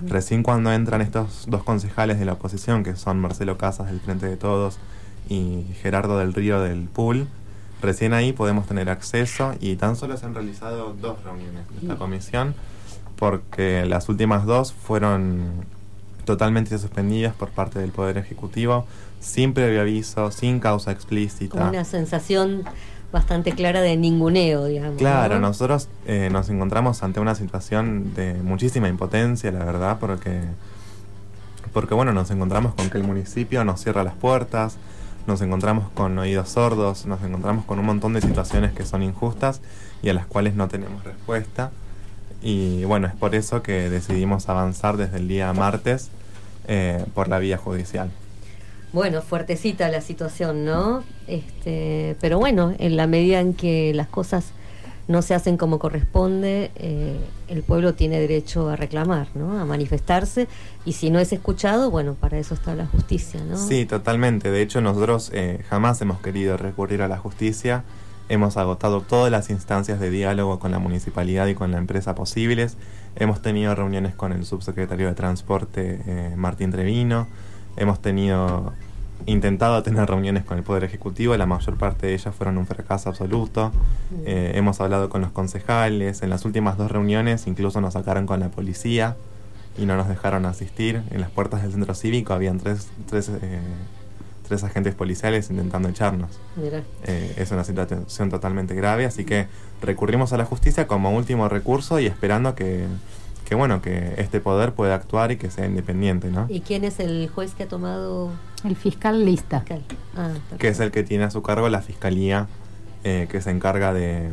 Recién 0.07 0.43
cuando 0.43 0.71
entran 0.71 1.01
estos 1.01 1.45
dos 1.49 1.63
concejales 1.63 2.17
de 2.17 2.23
la 2.23 2.33
oposición, 2.33 2.83
que 2.83 2.95
son 2.95 3.19
Marcelo 3.19 3.57
Casas 3.57 3.87
del 3.87 3.99
Frente 3.99 4.27
de 4.27 4.37
Todos 4.37 4.79
y 5.27 5.65
Gerardo 5.81 6.17
del 6.19 6.33
Río 6.33 6.61
del 6.61 6.83
PUL, 6.83 7.27
Recién 7.83 8.13
ahí 8.13 8.31
podemos 8.31 8.65
tener 8.65 8.89
acceso 8.89 9.55
y 9.59 9.75
tan 9.75 9.97
solo 9.97 10.15
se 10.15 10.25
han 10.25 10.33
realizado 10.33 10.93
dos 10.93 11.21
reuniones 11.25 11.67
de 11.69 11.81
esta 11.81 11.97
comisión 11.97 12.55
porque 13.17 13.85
las 13.85 14.07
últimas 14.07 14.45
dos 14.45 14.71
fueron 14.71 15.65
totalmente 16.23 16.77
suspendidas 16.77 17.35
por 17.35 17.49
parte 17.49 17.79
del 17.79 17.91
Poder 17.91 18.17
Ejecutivo, 18.17 18.87
sin 19.19 19.53
previo 19.53 19.81
aviso, 19.81 20.31
sin 20.31 20.61
causa 20.61 20.93
explícita. 20.93 21.67
Una 21.67 21.83
sensación 21.83 22.63
bastante 23.11 23.51
clara 23.51 23.81
de 23.81 23.97
ninguneo, 23.97 24.65
digamos. 24.65 24.97
Claro, 24.97 25.39
nosotros 25.39 25.89
eh, 26.07 26.29
nos 26.31 26.49
encontramos 26.49 27.03
ante 27.03 27.19
una 27.19 27.35
situación 27.35 28.13
de 28.15 28.35
muchísima 28.35 28.87
impotencia, 28.87 29.51
la 29.51 29.65
verdad, 29.65 29.97
porque, 29.99 30.39
porque 31.73 31.93
bueno, 31.93 32.13
nos 32.13 32.31
encontramos 32.31 32.75
con 32.75 32.89
que 32.89 32.97
el 32.97 33.03
municipio 33.03 33.65
nos 33.65 33.81
cierra 33.81 34.05
las 34.05 34.15
puertas, 34.15 34.77
nos 35.27 35.41
encontramos 35.41 35.89
con 35.93 36.17
oídos 36.17 36.49
sordos, 36.49 37.05
nos 37.05 37.21
encontramos 37.23 37.65
con 37.65 37.79
un 37.79 37.85
montón 37.85 38.13
de 38.13 38.21
situaciones 38.21 38.73
que 38.73 38.85
son 38.85 39.03
injustas 39.03 39.61
y 40.01 40.09
a 40.09 40.13
las 40.13 40.25
cuales 40.25 40.55
no 40.55 40.67
tenemos 40.67 41.03
respuesta. 41.03 41.71
Y 42.41 42.83
bueno, 42.83 43.07
es 43.07 43.13
por 43.13 43.35
eso 43.35 43.63
que 43.63 43.89
decidimos 43.89 44.49
avanzar 44.49 44.97
desde 44.97 45.17
el 45.17 45.27
día 45.27 45.51
martes 45.53 46.09
eh, 46.67 47.05
por 47.13 47.29
la 47.29 47.39
vía 47.39 47.57
judicial. 47.57 48.11
Bueno, 48.91 49.21
fuertecita 49.21 49.89
la 49.89 50.01
situación, 50.01 50.65
¿no? 50.65 51.03
Este, 51.27 52.15
pero 52.21 52.37
bueno, 52.37 52.75
en 52.77 52.95
la 52.95 53.07
medida 53.07 53.39
en 53.39 53.53
que 53.53 53.93
las 53.93 54.07
cosas 54.07 54.51
no 55.07 55.21
se 55.21 55.33
hacen 55.33 55.57
como 55.57 55.79
corresponde, 55.79 56.71
eh, 56.75 57.19
el 57.47 57.63
pueblo 57.63 57.93
tiene 57.93 58.19
derecho 58.19 58.69
a 58.69 58.75
reclamar, 58.75 59.27
¿no? 59.35 59.59
a 59.59 59.65
manifestarse, 59.65 60.47
y 60.85 60.93
si 60.93 61.09
no 61.09 61.19
es 61.19 61.33
escuchado, 61.33 61.91
bueno, 61.91 62.15
para 62.15 62.37
eso 62.37 62.53
está 62.53 62.75
la 62.75 62.85
justicia. 62.87 63.41
¿no? 63.43 63.57
Sí, 63.57 63.85
totalmente. 63.85 64.49
De 64.51 64.61
hecho, 64.61 64.81
nosotros 64.81 65.31
eh, 65.33 65.63
jamás 65.69 66.01
hemos 66.01 66.19
querido 66.21 66.57
recurrir 66.57 67.01
a 67.01 67.07
la 67.07 67.17
justicia. 67.17 67.83
Hemos 68.29 68.55
agotado 68.55 69.01
todas 69.01 69.29
las 69.31 69.49
instancias 69.49 69.99
de 69.99 70.09
diálogo 70.09 70.57
con 70.59 70.71
la 70.71 70.79
municipalidad 70.79 71.47
y 71.47 71.55
con 71.55 71.71
la 71.71 71.77
empresa 71.77 72.15
posibles. 72.15 72.77
Hemos 73.15 73.41
tenido 73.41 73.75
reuniones 73.75 74.15
con 74.15 74.31
el 74.31 74.45
subsecretario 74.45 75.07
de 75.07 75.13
Transporte, 75.13 76.01
eh, 76.05 76.33
Martín 76.37 76.71
Trevino. 76.71 77.27
Hemos 77.75 78.01
tenido 78.01 78.73
intentado 79.25 79.81
tener 79.83 80.07
reuniones 80.07 80.43
con 80.43 80.57
el 80.57 80.63
Poder 80.63 80.83
Ejecutivo, 80.83 81.35
la 81.37 81.45
mayor 81.45 81.77
parte 81.77 82.07
de 82.07 82.13
ellas 82.13 82.33
fueron 82.35 82.57
un 82.57 82.65
fracaso 82.65 83.09
absoluto. 83.09 83.71
Eh, 84.25 84.53
hemos 84.55 84.79
hablado 84.81 85.09
con 85.09 85.21
los 85.21 85.31
concejales, 85.31 86.21
en 86.21 86.29
las 86.29 86.45
últimas 86.45 86.77
dos 86.77 86.91
reuniones 86.91 87.47
incluso 87.47 87.81
nos 87.81 87.93
sacaron 87.93 88.25
con 88.25 88.39
la 88.39 88.49
policía 88.49 89.15
y 89.77 89.85
no 89.85 89.97
nos 89.97 90.07
dejaron 90.07 90.45
asistir. 90.45 91.01
En 91.11 91.21
las 91.21 91.29
puertas 91.29 91.61
del 91.61 91.71
centro 91.71 91.93
cívico 91.95 92.33
habían 92.33 92.59
tres, 92.59 92.89
tres, 93.07 93.29
eh, 93.29 93.59
tres 94.47 94.63
agentes 94.63 94.95
policiales 94.95 95.49
intentando 95.49 95.89
echarnos. 95.89 96.39
Eh, 97.05 97.33
es 97.37 97.51
una 97.51 97.63
situación 97.63 98.29
totalmente 98.29 98.75
grave, 98.75 99.05
así 99.05 99.25
que 99.25 99.47
recurrimos 99.81 100.33
a 100.33 100.37
la 100.37 100.45
justicia 100.45 100.87
como 100.87 101.11
último 101.11 101.49
recurso 101.49 101.99
y 101.99 102.05
esperando 102.05 102.55
que 102.55 102.85
que 103.43 103.55
bueno, 103.55 103.81
que 103.81 104.13
este 104.17 104.39
poder 104.39 104.73
pueda 104.73 104.95
actuar 104.95 105.31
y 105.31 105.37
que 105.37 105.51
sea 105.51 105.65
independiente, 105.65 106.29
¿no? 106.29 106.45
¿Y 106.49 106.61
quién 106.61 106.83
es 106.83 106.99
el 106.99 107.29
juez 107.29 107.53
que 107.53 107.63
ha 107.63 107.67
tomado? 107.67 108.31
El 108.63 108.75
fiscal 108.75 109.25
lista. 109.25 109.63
Ah, 110.15 110.31
que 110.57 110.69
es 110.69 110.79
el 110.79 110.91
que 110.91 111.03
tiene 111.03 111.25
a 111.25 111.31
su 111.31 111.41
cargo 111.41 111.69
la 111.69 111.81
fiscalía 111.81 112.47
eh, 113.03 113.27
que 113.29 113.41
se 113.41 113.49
encarga 113.49 113.93
de, 113.93 114.31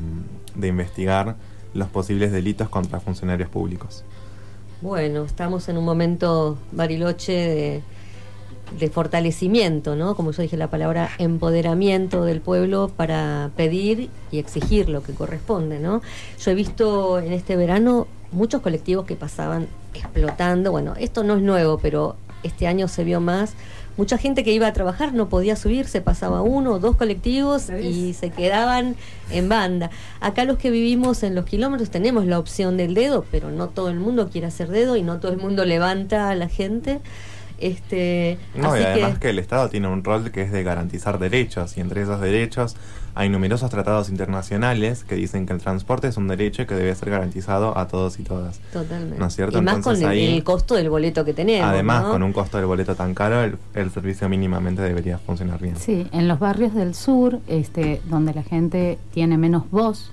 investigar 0.63 1.35
los 1.75 1.89
posibles 1.89 2.31
delitos 2.31 2.69
contra 2.69 3.01
funcionarios 3.01 3.49
públicos. 3.49 4.05
Bueno, 4.81 5.25
estamos 5.25 5.69
en 5.69 5.77
un 5.77 5.85
momento, 5.85 6.57
Bariloche, 6.71 7.33
de, 7.33 7.83
de, 8.79 8.91
fortalecimiento, 8.91 9.97
¿no? 9.97 10.15
Como 10.15 10.31
yo 10.31 10.43
dije 10.43 10.57
la 10.57 10.71
palabra 10.71 11.11
empoderamiento 11.19 12.25
del 12.25 12.41
pueblo 12.41 12.93
para 12.97 13.51
pedir 13.57 14.09
y 14.31 14.39
exigir 14.39 14.89
lo 14.89 15.03
que 15.03 15.15
corresponde, 15.15 15.81
¿no? 15.81 16.01
Yo 16.39 16.51
he 16.53 16.55
visto 16.55 17.19
en 17.19 17.33
este 17.33 17.57
verano 17.57 18.07
muchos 18.31 18.63
colectivos 18.63 19.05
que 19.05 19.17
pasaban 19.17 19.67
explotando. 19.95 20.71
Bueno, 20.71 20.95
esto 20.97 21.25
no 21.25 21.37
es 21.37 21.43
nuevo, 21.43 21.79
pero 21.79 22.17
este 22.43 22.67
año 22.67 22.89
se 22.89 23.05
vio 23.05 23.21
más. 23.21 23.55
Mucha 23.97 24.19
gente 24.19 24.45
que 24.45 24.53
iba 24.53 24.67
a 24.67 24.73
trabajar 24.73 25.13
no 25.13 25.29
podía 25.29 25.57
subirse, 25.57 26.01
pasaba 26.01 26.43
uno 26.43 26.73
o 26.73 26.79
dos 26.79 26.97
colectivos 26.97 27.69
y 27.71 28.15
se 28.15 28.31
quedaban 28.31 28.97
en 29.31 29.49
banda. 29.49 29.91
Acá 30.21 30.45
los 30.45 30.59
que 30.59 30.71
vivimos 30.71 31.23
en 31.23 31.35
los 31.35 31.45
kilómetros 31.45 31.91
tenemos 31.91 32.27
la 32.27 32.39
opción 32.39 32.77
del 32.77 32.95
dedo, 32.95 33.25
pero 33.31 33.51
no 33.51 33.69
todo 33.69 33.91
el 33.91 33.99
mundo 33.99 34.31
quiere 34.31 34.47
hacer 34.47 34.69
dedo 34.69 34.97
y 34.97 35.03
no 35.03 35.21
todo 35.21 35.33
el 35.33 35.39
mundo 35.39 35.65
levanta 35.65 36.31
a 36.31 36.35
la 36.35 36.49
gente. 36.49 37.01
Este, 37.61 38.39
no, 38.55 38.77
y 38.77 38.83
además 38.83 39.19
que... 39.19 39.31
el 39.31 39.39
Estado 39.39 39.69
tiene 39.69 39.89
un 39.89 40.03
rol 40.03 40.31
que 40.31 40.43
es 40.43 40.53
de 40.53 40.63
garantizar 40.63 41.19
derechos, 41.19 41.77
y 41.77 41.81
entre 41.81 42.03
esos 42.03 42.21
derechos 42.21 42.77
hay 43.15 43.29
numerosos 43.29 43.71
tratados 43.71 44.09
internacionales 44.09 45.05
que 45.05 45.15
dicen 45.15 45.47
que 45.47 45.53
el 45.53 45.61
transporte 45.61 46.09
es 46.09 46.17
un 46.17 46.29
derecho 46.29 46.67
que 46.67 46.75
debe 46.75 46.95
ser 46.95 47.11
garantizado 47.11 47.77
a 47.77 47.89
todos 47.89 48.19
y 48.19 48.23
todas. 48.23 48.61
Totalmente. 48.73 49.19
¿No 49.19 49.27
es 49.27 49.35
cierto? 49.35 49.59
Y 49.59 49.63
más 49.63 49.79
con 49.79 50.01
el, 50.03 50.45
costo 50.45 50.75
del 50.75 50.91
boleto 50.91 51.25
que 51.25 51.35
tenemos. 51.35 51.69
Además, 51.69 52.05
con 52.05 52.23
un 52.23 52.33
costo 52.33 52.57
del 52.57 52.67
boleto 52.67 52.95
tan 52.95 53.15
caro, 53.15 53.43
el, 53.75 53.91
servicio 53.91 54.29
mínimamente 54.29 54.83
debería 54.83 55.19
funcionar 55.19 55.61
bien. 55.61 55.77
Sí, 55.77 56.07
en 56.13 56.29
los 56.29 56.39
barrios 56.39 56.75
del 56.75 56.95
sur, 56.95 57.41
este, 57.49 58.01
donde 58.09 58.33
la 58.33 58.43
gente 58.43 58.99
tiene 59.13 59.37
menos 59.37 59.71
voz, 59.71 60.13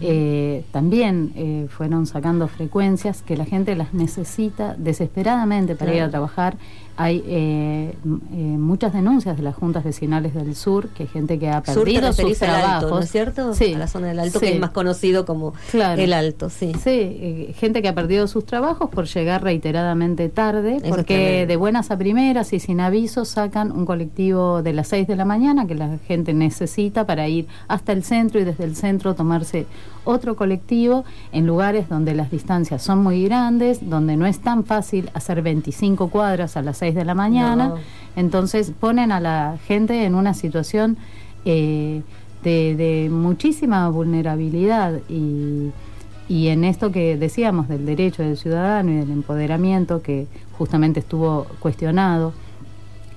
eh, 0.00 0.64
también 0.72 1.32
eh, 1.36 1.66
fueron 1.70 2.06
sacando 2.06 2.48
frecuencias 2.48 3.22
que 3.22 3.36
la 3.36 3.44
gente 3.44 3.74
las 3.74 3.94
necesita 3.94 4.74
desesperadamente 4.76 5.74
para 5.74 5.94
ir 5.94 6.02
a 6.02 6.10
trabajar 6.10 6.56
hay 7.00 7.24
eh, 7.26 7.94
eh, 8.04 8.36
muchas 8.36 8.92
denuncias 8.92 9.34
de 9.38 9.42
las 9.42 9.54
juntas 9.54 9.84
vecinales 9.84 10.34
del 10.34 10.54
sur, 10.54 10.88
que 10.88 11.06
gente 11.06 11.38
que 11.38 11.48
ha 11.48 11.62
perdido 11.62 12.12
sus 12.12 12.38
trabajos. 12.38 12.90
¿no 12.90 12.98
es 12.98 13.10
cierto? 13.10 13.54
Sí. 13.54 13.72
A 13.72 13.78
la 13.78 13.86
zona 13.86 14.08
del 14.08 14.18
Alto, 14.18 14.38
que 14.38 14.52
es 14.52 14.60
más 14.60 14.72
conocido 14.72 15.24
como 15.24 15.54
el 15.72 16.12
Alto, 16.12 16.50
sí. 16.50 16.72
Sí, 16.74 16.90
eh, 16.90 17.54
gente 17.56 17.80
que 17.80 17.88
ha 17.88 17.94
perdido 17.94 18.26
sus 18.26 18.44
trabajos 18.44 18.90
por 18.90 19.06
llegar 19.06 19.42
reiteradamente 19.42 20.28
tarde, 20.28 20.82
porque 20.86 21.46
de 21.46 21.56
buenas 21.56 21.90
a 21.90 21.96
primeras 21.96 22.52
y 22.52 22.60
sin 22.60 22.80
aviso 22.80 23.24
sacan 23.24 23.72
un 23.72 23.86
colectivo 23.86 24.62
de 24.62 24.74
las 24.74 24.88
6 24.88 25.06
de 25.06 25.16
la 25.16 25.24
mañana 25.24 25.66
que 25.66 25.76
la 25.76 25.96
gente 26.06 26.34
necesita 26.34 27.06
para 27.06 27.28
ir 27.28 27.46
hasta 27.66 27.92
el 27.92 28.04
centro 28.04 28.40
y 28.40 28.44
desde 28.44 28.64
el 28.64 28.76
centro 28.76 29.14
tomarse 29.14 29.66
otro 30.04 30.36
colectivo 30.36 31.04
en 31.32 31.46
lugares 31.46 31.88
donde 31.88 32.14
las 32.14 32.30
distancias 32.30 32.82
son 32.82 33.02
muy 33.02 33.24
grandes, 33.24 33.88
donde 33.88 34.16
no 34.16 34.26
es 34.26 34.40
tan 34.40 34.64
fácil 34.64 35.10
hacer 35.14 35.42
25 35.42 36.08
cuadras 36.08 36.56
a 36.56 36.62
las 36.62 36.78
6 36.78 36.89
de 36.94 37.04
la 37.04 37.14
mañana. 37.14 37.74
Entonces 38.16 38.72
ponen 38.78 39.12
a 39.12 39.20
la 39.20 39.58
gente 39.66 40.04
en 40.04 40.14
una 40.14 40.34
situación 40.34 40.96
eh, 41.44 42.02
de, 42.42 43.08
muchísima 43.10 43.88
vulnerabilidad 43.88 45.00
y, 45.08 45.70
y 46.28 46.48
en 46.48 46.64
esto 46.64 46.90
que 46.92 47.16
decíamos 47.16 47.68
del 47.68 47.86
derecho 47.86 48.22
del 48.22 48.36
ciudadano 48.36 48.90
y 48.92 48.96
del 48.96 49.10
empoderamiento 49.10 50.02
que 50.02 50.26
justamente 50.52 51.00
estuvo 51.00 51.46
cuestionado 51.60 52.32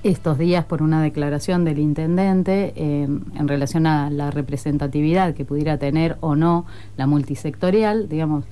estos 0.03 0.37
días 0.37 0.65
por 0.65 0.81
una 0.81 1.01
declaración 1.01 1.63
del 1.63 1.79
intendente 1.79 2.73
eh, 2.75 3.03
en 3.03 3.47
relación 3.47 3.87
a 3.87 4.09
la 4.09 4.31
representatividad 4.31 5.33
que 5.33 5.45
pudiera 5.45 5.77
tener 5.77 6.17
o 6.19 6.35
no 6.35 6.65
la 6.97 7.07
multisectorial, 7.07 8.09
digamos, 8.09 8.43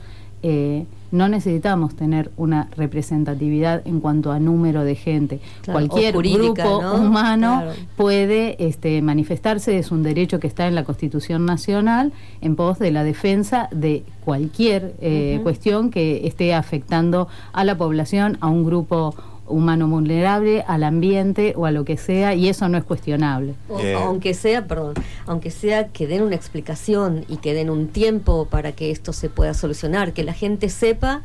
eh, 0.43 0.85
no 1.11 1.27
necesitamos 1.27 1.95
tener 1.95 2.31
una 2.37 2.69
representatividad 2.75 3.85
en 3.85 3.99
cuanto 3.99 4.31
a 4.31 4.39
número 4.39 4.83
de 4.83 4.95
gente. 4.95 5.39
Cualquier 5.65 6.15
grupo 6.17 6.79
humano 6.95 7.63
puede 7.95 8.55
este, 8.65 9.01
manifestarse, 9.01 9.77
es 9.77 9.91
un 9.91 10.03
derecho 10.03 10.39
que 10.39 10.47
está 10.47 10.67
en 10.67 10.75
la 10.75 10.83
Constitución 10.83 11.45
Nacional 11.45 12.13
en 12.41 12.55
pos 12.55 12.79
de 12.79 12.91
la 12.91 13.03
defensa 13.03 13.67
de 13.71 14.03
cualquier 14.23 14.95
eh, 15.01 15.39
cuestión 15.43 15.91
que 15.91 16.27
esté 16.27 16.53
afectando 16.53 17.27
a 17.53 17.63
la 17.63 17.77
población, 17.77 18.37
a 18.41 18.47
un 18.47 18.63
grupo 18.63 19.15
humano 19.51 19.88
vulnerable, 19.88 20.63
al 20.67 20.84
ambiente 20.84 21.53
o 21.55 21.65
a 21.65 21.72
lo 21.72 21.86
que 21.86 21.98
sea, 21.98 22.34
y 22.34 22.48
eso 22.50 22.67
no 22.70 22.77
es 22.77 22.84
cuestionable. 22.84 23.55
aunque 23.98 24.34
sea, 24.34 24.65
perdón, 24.67 24.96
aunque 25.25 25.51
sea 25.51 25.89
que 25.89 26.08
den 26.08 26.24
una 26.24 26.36
explicación 26.36 27.25
y 27.27 27.38
que 27.38 27.53
den 27.53 27.70
un 27.70 27.88
tiempo 27.88 28.48
para 28.50 28.72
que 28.72 28.91
esto 28.91 29.13
se 29.13 29.29
pueda 29.29 29.53
solucionar, 29.53 30.13
que 30.13 30.24
la 30.24 30.34
gente 30.34 30.70
sepa 30.70 31.22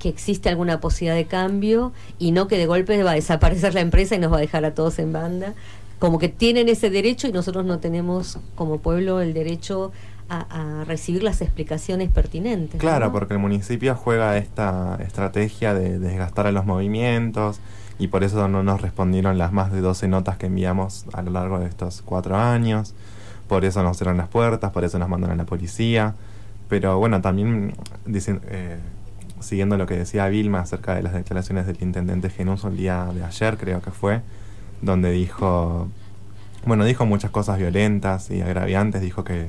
que 0.00 0.08
existe 0.08 0.48
alguna 0.48 0.80
posibilidad 0.80 1.14
de 1.14 1.26
cambio 1.26 1.92
y 2.18 2.32
no 2.32 2.48
que 2.48 2.58
de 2.58 2.66
golpe 2.66 3.00
va 3.02 3.12
a 3.12 3.14
desaparecer 3.14 3.74
la 3.74 3.80
empresa 3.80 4.16
y 4.16 4.18
nos 4.18 4.32
va 4.32 4.38
a 4.38 4.40
dejar 4.40 4.64
a 4.64 4.74
todos 4.74 4.98
en 4.98 5.12
banda. 5.12 5.54
Como 6.00 6.18
que 6.18 6.28
tienen 6.28 6.70
ese 6.70 6.88
derecho 6.88 7.28
y 7.28 7.32
nosotros 7.32 7.66
no 7.66 7.78
tenemos 7.78 8.38
como 8.54 8.78
pueblo 8.78 9.20
el 9.20 9.34
derecho 9.34 9.92
a, 10.30 10.84
recibir 10.86 11.22
las 11.22 11.42
explicaciones 11.42 12.10
pertinentes. 12.10 12.80
Claro, 12.80 13.12
porque 13.12 13.34
el 13.34 13.40
municipio 13.40 13.94
juega 13.94 14.36
esta 14.36 14.98
estrategia 15.00 15.74
de 15.74 15.98
desgastar 15.98 16.46
a 16.46 16.52
los 16.52 16.64
movimientos 16.64 17.60
y 17.98 18.08
por 18.08 18.24
eso 18.24 18.48
no 18.48 18.62
nos 18.62 18.80
respondieron 18.80 19.36
las 19.36 19.52
más 19.52 19.72
de 19.72 19.80
12 19.80 20.08
notas 20.08 20.38
que 20.38 20.46
enviamos 20.46 21.04
a 21.12 21.22
lo 21.22 21.32
largo 21.32 21.58
de 21.58 21.66
estos 21.66 22.02
cuatro 22.02 22.36
años, 22.36 22.94
por 23.48 23.64
eso 23.64 23.82
nos 23.82 23.98
cerraron 23.98 24.18
las 24.18 24.28
puertas, 24.28 24.70
por 24.70 24.84
eso 24.84 24.98
nos 24.98 25.08
mandan 25.08 25.32
a 25.32 25.34
la 25.34 25.44
policía, 25.44 26.14
pero 26.68 26.98
bueno, 26.98 27.20
también 27.20 27.74
dicen, 28.06 28.40
eh, 28.48 28.78
siguiendo 29.40 29.76
lo 29.76 29.86
que 29.86 29.96
decía 29.96 30.28
Vilma 30.28 30.60
acerca 30.60 30.94
de 30.94 31.02
las 31.02 31.12
declaraciones 31.12 31.66
del 31.66 31.76
intendente 31.82 32.30
Genuso 32.30 32.68
el 32.68 32.76
día 32.76 33.06
de 33.12 33.24
ayer, 33.24 33.58
creo 33.58 33.82
que 33.82 33.90
fue, 33.90 34.22
donde 34.80 35.10
dijo, 35.10 35.88
bueno, 36.64 36.84
dijo 36.84 37.04
muchas 37.04 37.30
cosas 37.30 37.58
violentas 37.58 38.30
y 38.30 38.40
agraviantes, 38.40 39.02
dijo 39.02 39.24
que 39.24 39.48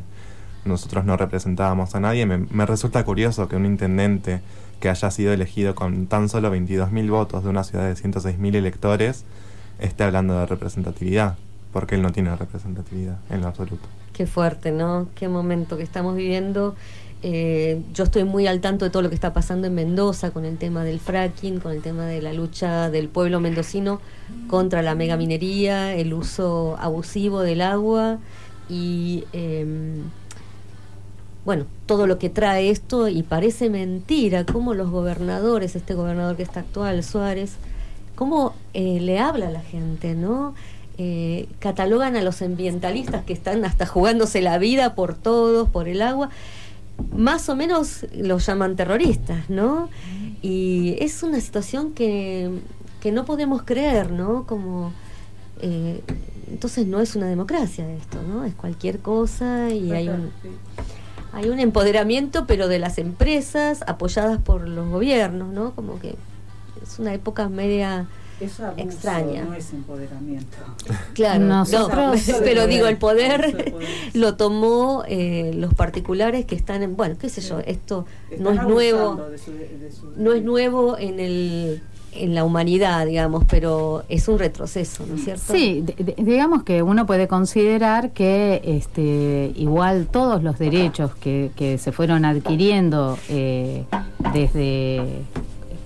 nosotros 0.66 1.06
no 1.06 1.18
representábamos 1.18 1.96
a 1.96 2.00
nadie. 2.00 2.26
Me, 2.26 2.66
resulta 2.66 3.04
curioso 3.04 3.48
que 3.48 3.56
un 3.56 3.66
intendente 3.66 4.42
que 4.80 4.90
haya 4.90 5.12
sido 5.12 5.34
elegido 5.34 5.76
con 5.76 6.08
tan 6.08 6.30
solo 6.30 6.54
22.000 6.54 7.10
votos 7.10 7.44
de 7.44 7.50
una 7.50 7.64
ciudad 7.64 7.86
de 7.86 7.94
106.000 7.94 8.56
electores 8.56 9.26
esté 9.80 10.04
hablando 10.04 10.40
de 10.40 10.46
representatividad, 10.46 11.36
porque 11.74 11.96
él 11.96 12.02
no 12.02 12.12
tiene 12.12 12.36
representatividad 12.36 13.18
en 13.30 13.42
lo 13.42 13.48
absoluto. 13.48 13.88
Qué 14.14 14.28
fuerte, 14.28 14.72
¿no? 14.72 15.08
Qué 15.16 15.28
momento 15.28 15.78
que 15.78 15.84
estamos 15.84 16.16
viviendo. 16.16 16.76
Eh, 17.24 17.82
yo 17.94 18.04
estoy 18.04 18.24
muy 18.24 18.48
al 18.48 18.62
tanto 18.62 18.84
de 18.86 18.92
todo 18.92 19.04
lo 19.04 19.10
que 19.10 19.16
está 19.16 19.32
pasando 19.32 19.68
en 19.68 19.76
Mendoza 19.76 20.32
con 20.32 20.44
el 20.44 20.58
tema 20.58 20.84
del 20.84 21.00
fracking, 21.00 21.60
con 21.60 21.72
el 21.72 21.82
tema 21.82 22.06
de 22.06 22.22
la 22.22 22.34
lucha 22.34 22.90
del 22.90 23.10
pueblo 23.10 23.40
mendocino 23.40 24.02
contra 24.48 24.82
la 24.82 24.96
megaminería, 24.96 25.94
el 25.94 26.14
uso 26.14 26.78
abusivo 26.80 27.42
del 27.42 27.62
agua 27.62 28.18
y 28.70 29.26
em, 29.34 30.04
bueno, 31.46 31.66
todo 31.86 32.06
lo 32.06 32.20
que 32.20 32.30
trae 32.30 32.70
esto 32.70 33.08
y 33.08 33.24
parece 33.24 33.70
mentira 33.70 34.46
cómo 34.46 34.74
los 34.74 34.90
gobernadores, 34.92 35.76
este 35.76 35.96
gobernador 35.96 36.36
que 36.36 36.44
está 36.44 36.60
actual, 36.60 37.04
Suárez, 37.04 37.54
cómo 38.16 38.54
eh, 38.74 39.00
le 39.00 39.20
habla 39.20 39.48
a 39.48 39.52
la 39.52 39.62
gente, 39.62 40.14
¿no? 40.14 40.54
Eh, 40.98 41.48
catalogan 41.60 42.16
a 42.16 42.22
los 42.22 42.44
ambientalistas 42.44 43.24
que 43.24 43.34
están 43.34 43.66
hasta 43.66 43.88
jugándose 43.88 44.42
la 44.42 44.60
vida 44.60 44.94
por 44.94 45.16
todos, 45.16 45.68
por 45.68 45.88
el 45.88 46.04
agua, 46.04 46.30
más 47.16 47.50
o 47.50 47.56
menos 47.56 48.06
los 48.16 48.46
llaman 48.46 48.76
terroristas, 48.76 49.50
¿no? 49.50 49.90
Y 50.44 50.96
es 51.00 51.24
una 51.24 51.40
situación 51.40 51.94
que, 51.94 52.52
que 53.00 53.12
no 53.12 53.26
podemos 53.26 53.64
creer, 53.64 54.12
¿no? 54.12 54.46
Como... 54.46 54.94
Eh, 55.62 56.02
entonces 56.52 56.86
no 56.86 57.00
es 57.00 57.16
una 57.16 57.28
democracia 57.28 57.90
esto, 57.94 58.22
¿no? 58.22 58.44
Es 58.44 58.54
cualquier 58.54 59.00
cosa 59.00 59.70
y 59.70 59.92
hay 59.92 60.10
un 60.10 60.32
hay 61.34 61.50
un 61.50 61.60
empoderamiento, 61.60 62.46
pero 62.46 62.68
de 62.68 62.80
las 62.80 62.98
empresas 62.98 63.84
apoyadas 63.88 64.40
por 64.40 64.68
los 64.68 64.90
gobiernos, 64.90 65.54
¿no? 65.54 65.72
Como 65.72 66.00
que 66.00 66.16
es 66.82 67.00
una 67.00 67.14
época 67.14 67.48
media 67.50 68.08
extraña. 68.78 69.44
No 69.46 69.54
es 69.54 69.72
empoderamiento. 69.72 70.58
Claro, 71.14 71.44
Nosotros, 71.46 72.22
pero 72.44 72.68
digo, 72.68 72.88
el 72.88 72.98
poder 72.98 73.74
lo 74.14 74.36
tomó 74.36 75.04
eh, 75.08 75.52
los 75.56 75.74
particulares 75.74 76.46
que 76.46 76.56
están 76.56 76.84
en, 76.84 76.96
bueno, 76.96 77.16
qué 77.20 77.30
sé 77.30 77.42
yo, 77.42 77.60
esto 77.60 78.06
no 78.40 78.52
es 78.52 78.64
nuevo, 78.64 79.28
no 80.16 80.34
es 80.34 80.44
nuevo 80.44 80.98
en 80.98 81.20
el 81.20 81.84
en 82.14 82.36
la 82.36 82.44
humanidad, 82.44 83.06
digamos, 83.06 83.46
pero 83.50 84.04
es 84.10 84.28
un 84.28 84.40
retroceso, 84.40 85.06
¿no 85.08 85.16
es 85.16 85.24
cierto? 85.24 85.54
Sí, 85.54 85.84
digamos 86.18 86.64
que 86.64 86.84
uno 86.84 87.06
puede 87.06 87.28
considerar 87.28 88.12
que 88.12 88.62
este, 88.64 89.52
igual 89.56 90.08
todos 90.12 90.44
los 90.44 90.60
derechos 90.60 91.16
que, 91.16 91.52
que 91.56 91.78
se 91.78 91.92
fueron 91.92 92.26
adquiriendo 92.26 93.18
eh, 93.30 93.86
desde 94.34 95.22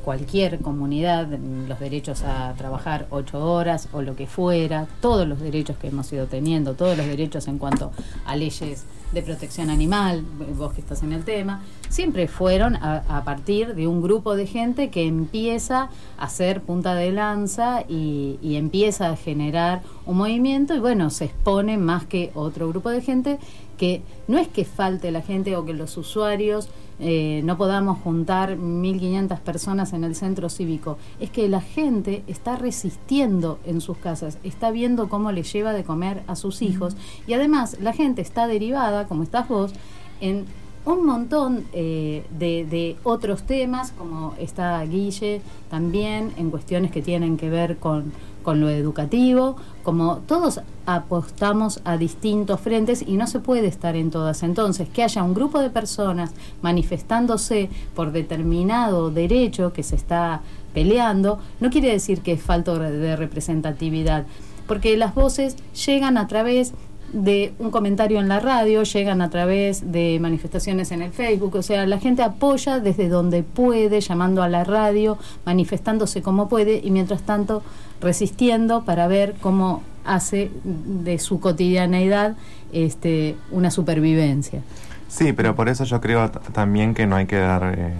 cualquier 0.06 0.60
comunidad, 0.60 1.28
los 1.68 1.80
derechos 1.80 2.22
a 2.22 2.54
trabajar 2.54 3.08
ocho 3.10 3.44
horas 3.44 3.90
o 3.92 4.04
lo 4.04 4.16
que 4.16 4.28
fuera, 4.28 4.88
todos 5.02 5.28
los 5.28 5.40
derechos 5.42 5.78
que 5.78 5.88
hemos 5.88 6.14
ido 6.14 6.28
teniendo, 6.28 6.76
todos 6.76 6.96
los 6.96 7.08
derechos 7.08 7.48
en 7.48 7.58
cuanto 7.58 7.92
a 8.28 8.36
leyes 8.36 8.86
de 9.12 9.22
protección 9.24 9.72
animal, 9.72 10.24
vos 10.56 10.74
que 10.74 10.82
estás 10.82 11.02
en 11.02 11.12
el 11.12 11.24
tema, 11.24 11.64
siempre 11.90 12.28
fueron 12.28 12.76
a, 12.76 13.24
partir 13.26 13.74
de 13.74 13.88
un 13.88 14.02
grupo 14.02 14.36
de 14.36 14.46
gente 14.46 14.90
que 14.90 15.08
empieza 15.08 15.90
a 16.18 16.30
ser 16.30 16.62
punta 16.62 16.94
de 16.94 17.12
lanza 17.12 17.84
y, 17.88 18.38
empieza 18.56 19.10
a 19.10 19.16
generar 19.16 19.82
un 20.06 20.18
movimiento 20.18 20.76
y 20.76 20.80
bueno, 20.80 21.10
se 21.10 21.26
expone 21.26 21.78
más 21.78 22.06
que 22.06 22.32
otro 22.36 22.70
grupo 22.70 22.90
de 22.90 23.02
gente 23.02 23.40
que 23.78 24.02
no 24.28 24.38
es 24.38 24.48
que 24.48 24.66
falte 24.66 25.12
la 25.12 25.22
gente 25.22 25.56
o 25.56 25.66
que 25.66 25.74
los 25.74 25.98
usuarios 25.98 26.70
eh, 27.00 27.42
no 27.44 27.58
podamos 27.58 28.00
juntar 28.00 28.58
1.500 28.58 29.40
personas 29.40 29.94
en 29.94 30.04
el 30.04 30.16
centro 30.16 30.50
cívico. 30.50 30.98
Es 31.20 31.30
que 31.30 31.50
la 31.50 31.62
gente 31.62 32.24
está 32.28 32.56
resistiendo 32.56 33.60
en 33.66 33.82
sus 33.82 33.98
casas, 33.98 34.38
está 34.44 34.72
viendo 34.72 35.10
cómo 35.10 35.32
le 35.32 35.44
lleva 35.44 35.74
de 35.74 35.84
comer 35.84 36.24
a 36.28 36.36
sus 36.36 36.62
hijos 36.62 36.96
y 37.28 37.34
además 37.34 37.78
la 37.82 37.94
gente 37.94 38.22
está 38.22 38.48
derivada, 38.48 39.08
como 39.08 39.24
estás 39.24 39.48
vos, 39.48 39.74
en 40.22 40.46
un 40.86 41.06
montón 41.06 41.66
eh, 41.74 42.26
de, 42.38 42.66
de, 42.66 42.96
otros 43.04 43.44
temas, 43.44 43.92
como 43.92 44.36
está 44.40 44.84
Guille 44.84 45.42
también, 45.70 46.32
en 46.38 46.52
cuestiones 46.52 46.92
que 46.92 47.02
tienen 47.02 47.38
que 47.38 47.50
ver 47.50 47.78
con 47.78 48.14
con 48.46 48.62
lo 48.62 48.70
educativo, 48.70 49.56
como 49.84 50.18
todos 50.18 50.62
apostamos 50.86 51.82
a 51.84 51.98
distintos 51.98 52.62
frentes 52.62 53.04
y 53.06 53.18
no 53.18 53.26
se 53.26 53.40
puede 53.40 53.66
estar 53.66 53.96
en 53.96 54.12
todas. 54.12 54.44
Entonces, 54.44 54.88
que 54.88 55.02
haya 55.02 55.24
un 55.24 55.34
grupo 55.34 55.60
de 55.60 55.72
personas 55.72 56.32
manifestándose 56.62 57.70
por 57.96 58.12
determinado 58.12 59.10
derecho 59.10 59.74
que 59.74 59.82
se 59.82 59.96
está 59.96 60.42
peleando, 60.76 61.40
no 61.60 61.72
quiere 61.72 61.90
decir 61.90 62.22
que 62.22 62.34
es 62.34 62.42
falta 62.42 62.78
de 62.78 63.16
representatividad, 63.16 64.28
porque 64.68 64.96
las 64.96 65.16
voces 65.16 65.56
llegan 65.74 66.16
a 66.18 66.28
través 66.28 66.74
de 67.14 67.54
un 67.60 67.72
comentario 67.72 68.20
en 68.20 68.28
la 68.28 68.40
radio, 68.40 68.84
llegan 68.84 69.22
a 69.22 69.30
través 69.30 69.92
de 69.92 70.20
manifestaciones 70.20 70.92
en 70.92 71.02
el 71.02 71.12
Facebook, 71.12 71.56
o 71.56 71.62
sea, 71.62 71.86
la 71.86 72.00
gente 72.00 72.24
apoya 72.24 72.80
desde 72.80 73.10
donde 73.10 73.42
puede, 73.42 74.02
llamando 74.02 74.44
a 74.44 74.50
la 74.50 74.64
radio, 74.64 75.18
manifestándose 75.46 76.22
como 76.22 76.50
puede 76.50 76.82
y 76.84 76.92
mientras 76.92 77.22
tanto 77.24 77.64
resistiendo 78.02 78.84
para 78.84 79.08
ver 79.08 79.36
cómo 79.42 79.84
hace 80.06 80.52
de 80.64 81.18
su 81.20 81.40
cotidianeidad 81.40 82.36
este, 82.72 83.36
una 83.52 83.72
supervivencia. 83.72 84.62
Sí, 85.08 85.34
pero 85.34 85.56
por 85.56 85.70
eso 85.70 85.84
yo 85.84 86.02
creo 86.02 86.30
también 86.30 86.94
que 86.94 87.08
no 87.08 87.16
hay 87.16 87.26
que 87.26 87.38
dar 87.38 87.76
eh, 87.78 87.94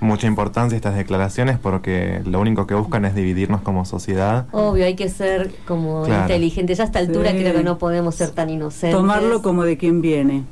mucha 0.00 0.26
importancia 0.26 0.76
a 0.76 0.78
estas 0.78 0.94
declaraciones 0.96 1.58
porque 1.58 2.20
lo 2.24 2.40
único 2.40 2.66
que 2.66 2.74
buscan 2.74 3.04
es 3.04 3.14
dividirnos 3.14 3.62
como 3.62 3.84
sociedad. 3.84 4.46
Obvio, 4.52 4.84
hay 4.84 4.94
que 4.94 5.08
ser 5.08 5.52
como 5.66 6.06
inteligentes. 6.06 6.78
Ya 6.78 6.84
a 6.84 6.86
esta 6.86 6.98
altura 6.98 7.32
creo 7.32 7.54
que 7.54 7.64
no 7.64 7.78
podemos 7.78 8.14
ser 8.14 8.30
tan 8.30 8.50
inocentes. 8.50 8.96
Tomarlo 8.96 9.42
como 9.42 9.64
de 9.64 9.76
quien 9.76 10.02
viene. 10.02 10.44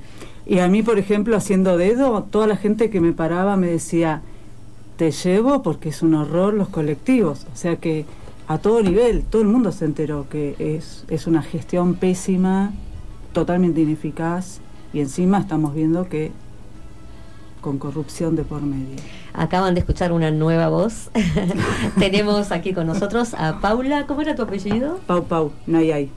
Y 0.46 0.58
a 0.58 0.68
mí, 0.68 0.82
por 0.82 0.98
ejemplo, 0.98 1.36
haciendo 1.36 1.76
dedo, 1.76 2.24
toda 2.24 2.46
la 2.46 2.56
gente 2.56 2.90
que 2.90 3.00
me 3.00 3.12
paraba 3.12 3.56
me 3.56 3.68
decía, 3.68 4.22
te 4.96 5.12
llevo 5.12 5.62
porque 5.62 5.90
es 5.90 6.02
un 6.02 6.14
horror 6.14 6.54
los 6.54 6.68
colectivos. 6.68 7.46
O 7.52 7.56
sea 7.56 7.76
que 7.76 8.04
a 8.50 8.58
todo 8.58 8.82
nivel, 8.82 9.22
todo 9.22 9.42
el 9.42 9.46
mundo 9.46 9.70
se 9.70 9.84
enteró 9.84 10.28
que 10.28 10.56
es, 10.58 11.04
es 11.08 11.28
una 11.28 11.40
gestión 11.40 11.94
pésima 11.94 12.72
totalmente 13.32 13.80
ineficaz 13.80 14.58
y 14.92 14.98
encima 14.98 15.38
estamos 15.38 15.72
viendo 15.72 16.08
que 16.08 16.32
con 17.60 17.78
corrupción 17.78 18.34
de 18.34 18.42
por 18.42 18.62
medio. 18.62 18.96
Acaban 19.34 19.74
de 19.74 19.80
escuchar 19.80 20.10
una 20.10 20.32
nueva 20.32 20.68
voz. 20.68 21.10
Tenemos 22.00 22.50
aquí 22.50 22.72
con 22.72 22.88
nosotros 22.88 23.34
a 23.34 23.60
Paula. 23.60 24.08
¿Cómo 24.08 24.20
era 24.20 24.34
tu 24.34 24.42
apellido? 24.42 24.98
Pau 25.06 25.26
Pau, 25.26 25.52
Nayay. 25.68 26.10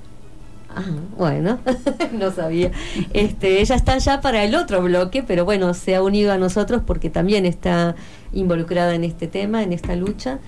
Ah, 0.75 0.81
bueno, 1.15 1.59
no 2.13 2.31
sabía. 2.31 2.71
Este, 3.13 3.61
ella 3.61 3.75
está 3.75 3.99
ya 3.99 4.21
para 4.21 4.43
el 4.43 4.55
otro 4.55 4.81
bloque, 4.81 5.21
pero 5.21 5.45
bueno, 5.45 5.75
se 5.75 5.93
ha 5.93 6.01
unido 6.01 6.31
a 6.31 6.39
nosotros 6.39 6.81
porque 6.83 7.11
también 7.11 7.45
está 7.45 7.93
involucrada 8.31 8.95
en 8.95 9.03
este 9.03 9.27
tema, 9.27 9.61
en 9.61 9.71
esta 9.71 9.95
lucha. 9.95 10.39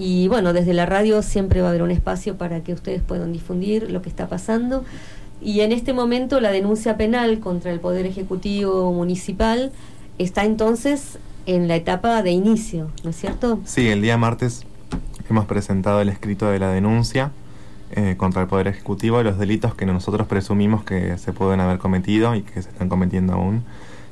Y 0.00 0.28
bueno, 0.28 0.52
desde 0.52 0.74
la 0.74 0.86
radio 0.86 1.22
siempre 1.22 1.60
va 1.60 1.66
a 1.66 1.70
haber 1.70 1.82
un 1.82 1.90
espacio 1.90 2.36
para 2.36 2.62
que 2.62 2.72
ustedes 2.72 3.02
puedan 3.02 3.32
difundir 3.32 3.90
lo 3.90 4.00
que 4.00 4.08
está 4.08 4.28
pasando. 4.28 4.84
Y 5.40 5.62
en 5.62 5.72
este 5.72 5.92
momento 5.92 6.40
la 6.40 6.52
denuncia 6.52 6.96
penal 6.96 7.40
contra 7.40 7.72
el 7.72 7.80
Poder 7.80 8.06
Ejecutivo 8.06 8.92
Municipal 8.92 9.72
está 10.18 10.44
entonces 10.44 11.18
en 11.46 11.66
la 11.66 11.74
etapa 11.74 12.22
de 12.22 12.30
inicio, 12.30 12.92
¿no 13.02 13.10
es 13.10 13.16
cierto? 13.16 13.58
Sí, 13.64 13.88
el 13.88 14.00
día 14.00 14.16
martes 14.16 14.64
hemos 15.28 15.46
presentado 15.46 16.00
el 16.00 16.10
escrito 16.10 16.48
de 16.48 16.60
la 16.60 16.70
denuncia 16.70 17.32
eh, 17.90 18.14
contra 18.16 18.42
el 18.42 18.46
Poder 18.46 18.68
Ejecutivo, 18.68 19.20
los 19.24 19.36
delitos 19.36 19.74
que 19.74 19.84
nosotros 19.84 20.28
presumimos 20.28 20.84
que 20.84 21.18
se 21.18 21.32
pueden 21.32 21.58
haber 21.58 21.78
cometido 21.78 22.36
y 22.36 22.42
que 22.42 22.62
se 22.62 22.68
están 22.68 22.88
cometiendo 22.88 23.32
aún 23.32 23.64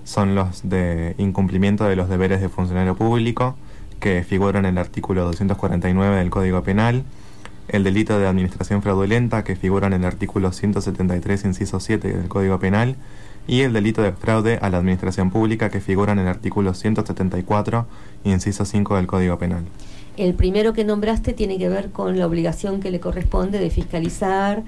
son 0.02 0.34
los 0.34 0.68
de 0.68 1.14
incumplimiento 1.18 1.84
de 1.84 1.94
los 1.94 2.08
deberes 2.08 2.40
de 2.40 2.48
funcionario 2.48 2.96
público, 2.96 3.54
que 4.00 4.22
figuran 4.22 4.64
en 4.64 4.72
el 4.72 4.78
artículo 4.78 5.24
249 5.24 6.16
del 6.16 6.30
Código 6.30 6.62
Penal, 6.62 7.04
el 7.68 7.84
delito 7.84 8.18
de 8.18 8.26
administración 8.26 8.82
fraudulenta, 8.82 9.44
que 9.44 9.56
figura 9.56 9.86
en 9.86 9.94
el 9.94 10.04
artículo 10.04 10.52
173, 10.52 11.44
inciso 11.44 11.80
7 11.80 12.16
del 12.16 12.28
Código 12.28 12.58
Penal, 12.58 12.96
y 13.48 13.62
el 13.62 13.72
delito 13.72 14.02
de 14.02 14.12
fraude 14.12 14.58
a 14.60 14.70
la 14.70 14.78
administración 14.78 15.30
pública, 15.30 15.70
que 15.70 15.80
figura 15.80 16.12
en 16.12 16.20
el 16.20 16.28
artículo 16.28 16.74
174, 16.74 17.86
inciso 18.24 18.64
5 18.64 18.96
del 18.96 19.06
Código 19.06 19.38
Penal. 19.38 19.64
El 20.16 20.34
primero 20.34 20.72
que 20.72 20.84
nombraste 20.84 21.34
tiene 21.34 21.58
que 21.58 21.68
ver 21.68 21.90
con 21.90 22.18
la 22.18 22.26
obligación 22.26 22.80
que 22.80 22.90
le 22.90 23.00
corresponde 23.00 23.58
de 23.58 23.68
fiscalizar. 23.68 24.62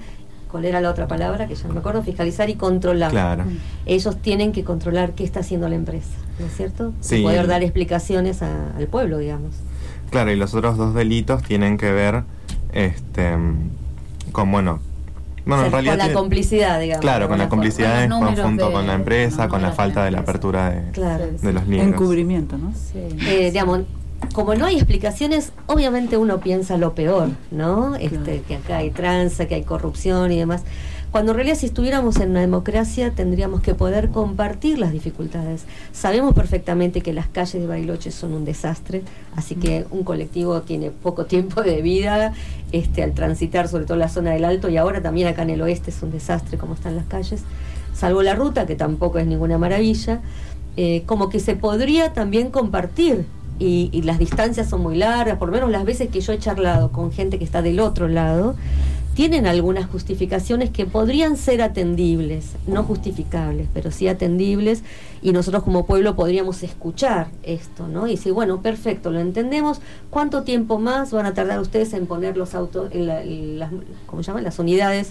¿Cuál 0.49 0.65
era 0.65 0.81
la 0.81 0.89
otra 0.89 1.07
palabra? 1.07 1.47
Que 1.47 1.53
ya 1.55 1.67
no 1.67 1.73
me 1.75 1.79
acuerdo. 1.79 2.01
Fiscalizar 2.03 2.49
y 2.49 2.55
controlar. 2.55 3.11
Claro. 3.11 3.43
Ellos 3.85 4.17
tienen 4.21 4.51
que 4.51 4.63
controlar 4.63 5.11
qué 5.13 5.23
está 5.23 5.41
haciendo 5.41 5.69
la 5.69 5.75
empresa, 5.75 6.09
¿no 6.39 6.47
es 6.47 6.55
cierto? 6.57 6.91
Sí. 7.01 7.17
Y 7.17 7.23
poder 7.23 7.45
dar 7.47 7.61
explicaciones 7.61 8.41
a- 8.41 8.75
al 8.75 8.87
pueblo, 8.87 9.19
digamos. 9.19 9.53
Claro, 10.09 10.31
y 10.31 10.35
los 10.35 10.55
otros 10.55 10.75
dos 10.77 10.95
delitos 10.95 11.43
tienen 11.43 11.77
que 11.77 11.91
ver 11.91 12.23
este, 12.73 13.31
con, 14.31 14.51
bueno, 14.51 14.79
bueno, 15.45 15.55
O 15.55 15.57
sea, 15.57 15.65
en 15.67 15.71
realidad 15.71 15.91
con 15.93 15.97
la 15.99 16.03
tiene- 16.05 16.19
complicidad, 16.19 16.79
digamos. 16.79 17.01
Claro, 17.01 17.27
con 17.29 17.37
la 17.37 17.49
complicidad 17.49 18.03
en 18.03 18.09
conjunto 18.11 18.67
de- 18.67 18.73
con 18.73 18.87
la 18.87 18.93
empresa, 18.93 19.47
con 19.49 19.61
la 19.61 19.71
falta 19.71 19.99
de 20.01 20.05
de 20.05 20.11
la 20.11 20.19
apertura 20.21 20.71
de, 20.71 20.91
Claro. 20.91 21.25
de 21.41 21.53
los 21.53 21.67
libros. 21.67 21.87
Encubrimiento, 21.87 22.57
¿no? 22.57 22.71
Sí. 22.73 22.99
Eh, 23.27 23.51
digamos, 23.51 23.81
como 24.33 24.53
no 24.55 24.65
hay 24.65 24.75
explicaciones, 24.75 25.51
obviamente 25.69 26.17
uno 26.17 26.39
piensa 26.39 26.77
lo 26.77 26.95
peor, 26.95 27.29
¿no? 27.51 27.95
Este, 27.95 28.41
que 28.41 28.55
acá 28.55 28.77
hay 28.77 28.89
tranza, 28.89 29.45
que 29.47 29.53
hay 29.53 29.63
corrupción 29.63 30.31
y 30.31 30.39
demás. 30.39 30.63
Cuando 31.11 31.31
en 31.31 31.37
realidad 31.37 31.57
si 31.57 31.67
estuviéramos 31.67 32.17
en 32.17 32.31
una 32.31 32.41
democracia 32.41 33.11
tendríamos 33.11 33.61
que 33.61 33.75
poder 33.75 34.09
compartir 34.09 34.79
las 34.79 34.91
dificultades. 34.91 35.65
Sabemos 35.91 36.33
perfectamente 36.33 37.01
que 37.01 37.13
las 37.13 37.27
calles 37.27 37.61
de 37.61 37.67
Bariloche 37.67 38.09
son 38.09 38.33
un 38.33 38.45
desastre, 38.45 39.03
así 39.35 39.55
que 39.55 39.85
un 39.91 40.03
colectivo 40.03 40.61
tiene 40.61 40.89
poco 40.89 41.25
tiempo 41.27 41.61
de 41.61 41.83
vida 41.83 42.33
este, 42.71 43.03
al 43.03 43.13
transitar 43.13 43.67
sobre 43.67 43.85
todo 43.85 43.97
la 43.97 44.09
zona 44.09 44.31
del 44.31 44.45
Alto 44.45 44.69
y 44.69 44.77
ahora 44.77 45.03
también 45.03 45.27
acá 45.27 45.43
en 45.43 45.51
el 45.51 45.61
oeste 45.61 45.91
es 45.91 46.01
un 46.01 46.11
desastre 46.11 46.57
como 46.57 46.73
están 46.73 46.95
las 46.95 47.05
calles, 47.05 47.43
salvo 47.93 48.23
la 48.23 48.33
ruta 48.33 48.65
que 48.65 48.75
tampoco 48.75 49.19
es 49.19 49.27
ninguna 49.27 49.59
maravilla, 49.59 50.21
eh, 50.77 51.03
como 51.05 51.29
que 51.29 51.39
se 51.39 51.55
podría 51.55 52.13
también 52.13 52.49
compartir 52.49 53.25
y, 53.59 53.89
y 53.91 54.01
las 54.03 54.17
distancias 54.19 54.69
son 54.69 54.81
muy 54.81 54.97
largas, 54.97 55.37
por 55.37 55.49
lo 55.49 55.53
menos 55.53 55.69
las 55.69 55.85
veces 55.85 56.09
que 56.09 56.21
yo 56.21 56.33
he 56.33 56.39
charlado 56.39 56.91
con 56.91 57.11
gente 57.11 57.37
que 57.37 57.43
está 57.45 57.61
del 57.61 57.79
otro 57.79 58.07
lado, 58.07 58.55
tienen 59.15 59.47
algunas 59.47 59.89
justificaciones 59.89 60.69
que 60.69 60.85
podrían 60.85 61.35
ser 61.35 61.61
atendibles, 61.61 62.53
no 62.67 62.83
justificables, 62.83 63.67
pero 63.73 63.91
sí 63.91 64.07
atendibles, 64.07 64.83
y 65.21 65.33
nosotros 65.33 65.63
como 65.63 65.85
pueblo 65.85 66.15
podríamos 66.15 66.63
escuchar 66.63 67.27
esto, 67.43 67.89
¿no? 67.89 68.07
Y 68.07 68.11
decir, 68.15 68.31
bueno, 68.31 68.61
perfecto, 68.61 69.11
lo 69.11 69.19
entendemos, 69.19 69.81
¿cuánto 70.09 70.43
tiempo 70.43 70.79
más 70.79 71.11
van 71.11 71.25
a 71.25 71.33
tardar 71.33 71.59
ustedes 71.59 71.91
en 71.93 72.05
poner 72.05 72.37
los 72.37 72.55
autos, 72.55 72.89
en 72.93 73.07
la- 73.59 73.69
¿cómo 74.05 74.21
llaman? 74.21 74.45
Las 74.45 74.57
unidades 74.57 75.09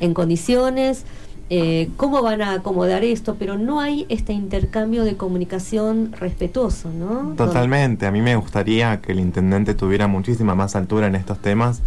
en 0.00 0.14
condiciones? 0.14 1.04
Eh, 1.52 1.90
¿Cómo 1.96 2.22
van 2.22 2.42
a 2.42 2.52
acomodar 2.52 3.02
esto? 3.02 3.34
Pero 3.36 3.58
no 3.58 3.80
hay 3.80 4.06
este 4.08 4.32
intercambio 4.32 5.02
de 5.02 5.16
comunicación 5.16 6.12
respetuoso, 6.12 6.90
¿no? 6.90 7.34
Totalmente, 7.36 8.06
a 8.06 8.12
mí 8.12 8.20
me 8.20 8.36
gustaría 8.36 9.00
que 9.00 9.10
el 9.10 9.18
intendente 9.18 9.74
tuviera 9.74 10.06
muchísima 10.06 10.54
más 10.54 10.76
altura 10.76 11.08
en 11.08 11.16
estos 11.16 11.40
temas 11.40 11.82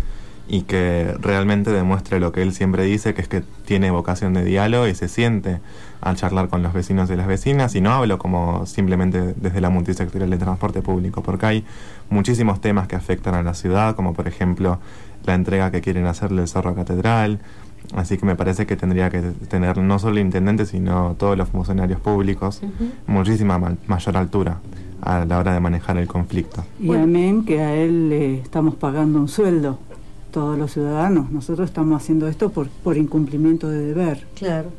y 0.49 0.63
que 0.63 1.15
realmente 1.21 1.71
demuestre 1.71 2.19
lo 2.19 2.33
que 2.33 2.41
él 2.41 2.53
siempre 2.53 2.83
dice, 2.83 3.13
que 3.13 3.21
es 3.21 3.29
que 3.29 3.41
tiene 3.65 3.89
vocación 3.91 4.33
de 4.33 4.43
diálogo 4.43 4.85
y 4.87 4.95
se 4.95 5.07
siente 5.07 5.61
al 6.01 6.17
charlar 6.17 6.49
con 6.49 6.61
los 6.61 6.73
vecinos 6.73 7.09
y 7.09 7.15
las 7.15 7.27
vecinas, 7.27 7.73
y 7.75 7.79
no 7.79 7.93
hablo 7.93 8.17
como 8.17 8.65
simplemente 8.65 9.33
desde 9.37 9.61
la 9.61 9.69
multisectorial 9.69 10.29
de 10.29 10.37
transporte 10.37 10.81
público, 10.81 11.23
porque 11.23 11.45
hay 11.45 11.65
muchísimos 12.09 12.59
temas 12.59 12.89
que 12.89 12.97
afectan 12.97 13.35
a 13.35 13.43
la 13.43 13.53
ciudad, 13.53 13.95
como 13.95 14.13
por 14.13 14.27
ejemplo 14.27 14.79
la 15.25 15.35
entrega 15.35 15.71
que 15.71 15.79
quieren 15.79 16.05
hacerle 16.05 16.41
el 16.41 16.49
Cerro 16.49 16.75
Catedral, 16.75 17.39
así 17.95 18.17
que 18.17 18.25
me 18.25 18.35
parece 18.35 18.65
que 18.65 18.75
tendría 18.75 19.09
que 19.09 19.21
tener 19.49 19.77
no 19.77 19.99
solo 19.99 20.13
el 20.17 20.25
intendente, 20.25 20.65
sino 20.65 21.15
todos 21.17 21.37
los 21.37 21.49
funcionarios 21.49 21.99
públicos 21.99 22.61
muchísima 23.07 23.57
ma- 23.59 23.75
mayor 23.87 24.17
altura 24.17 24.59
a 25.01 25.25
la 25.25 25.37
hora 25.39 25.53
de 25.53 25.59
manejar 25.59 25.97
el 25.97 26.07
conflicto. 26.07 26.63
Y 26.79 26.87
Bueno. 26.87 27.03
amén 27.03 27.45
que 27.45 27.61
a 27.61 27.75
él 27.75 28.09
le 28.09 28.39
estamos 28.39 28.75
pagando 28.75 29.19
un 29.19 29.27
sueldo, 29.27 29.77
todos 30.31 30.57
los 30.57 30.71
ciudadanos. 30.71 31.29
Nosotros 31.29 31.69
estamos 31.69 32.01
haciendo 32.01 32.27
esto 32.27 32.49
por, 32.51 32.67
por 32.69 32.95
incumplimiento 32.97 33.67
de 33.69 33.79
deber. 33.85 34.25
Claro. 34.35 34.69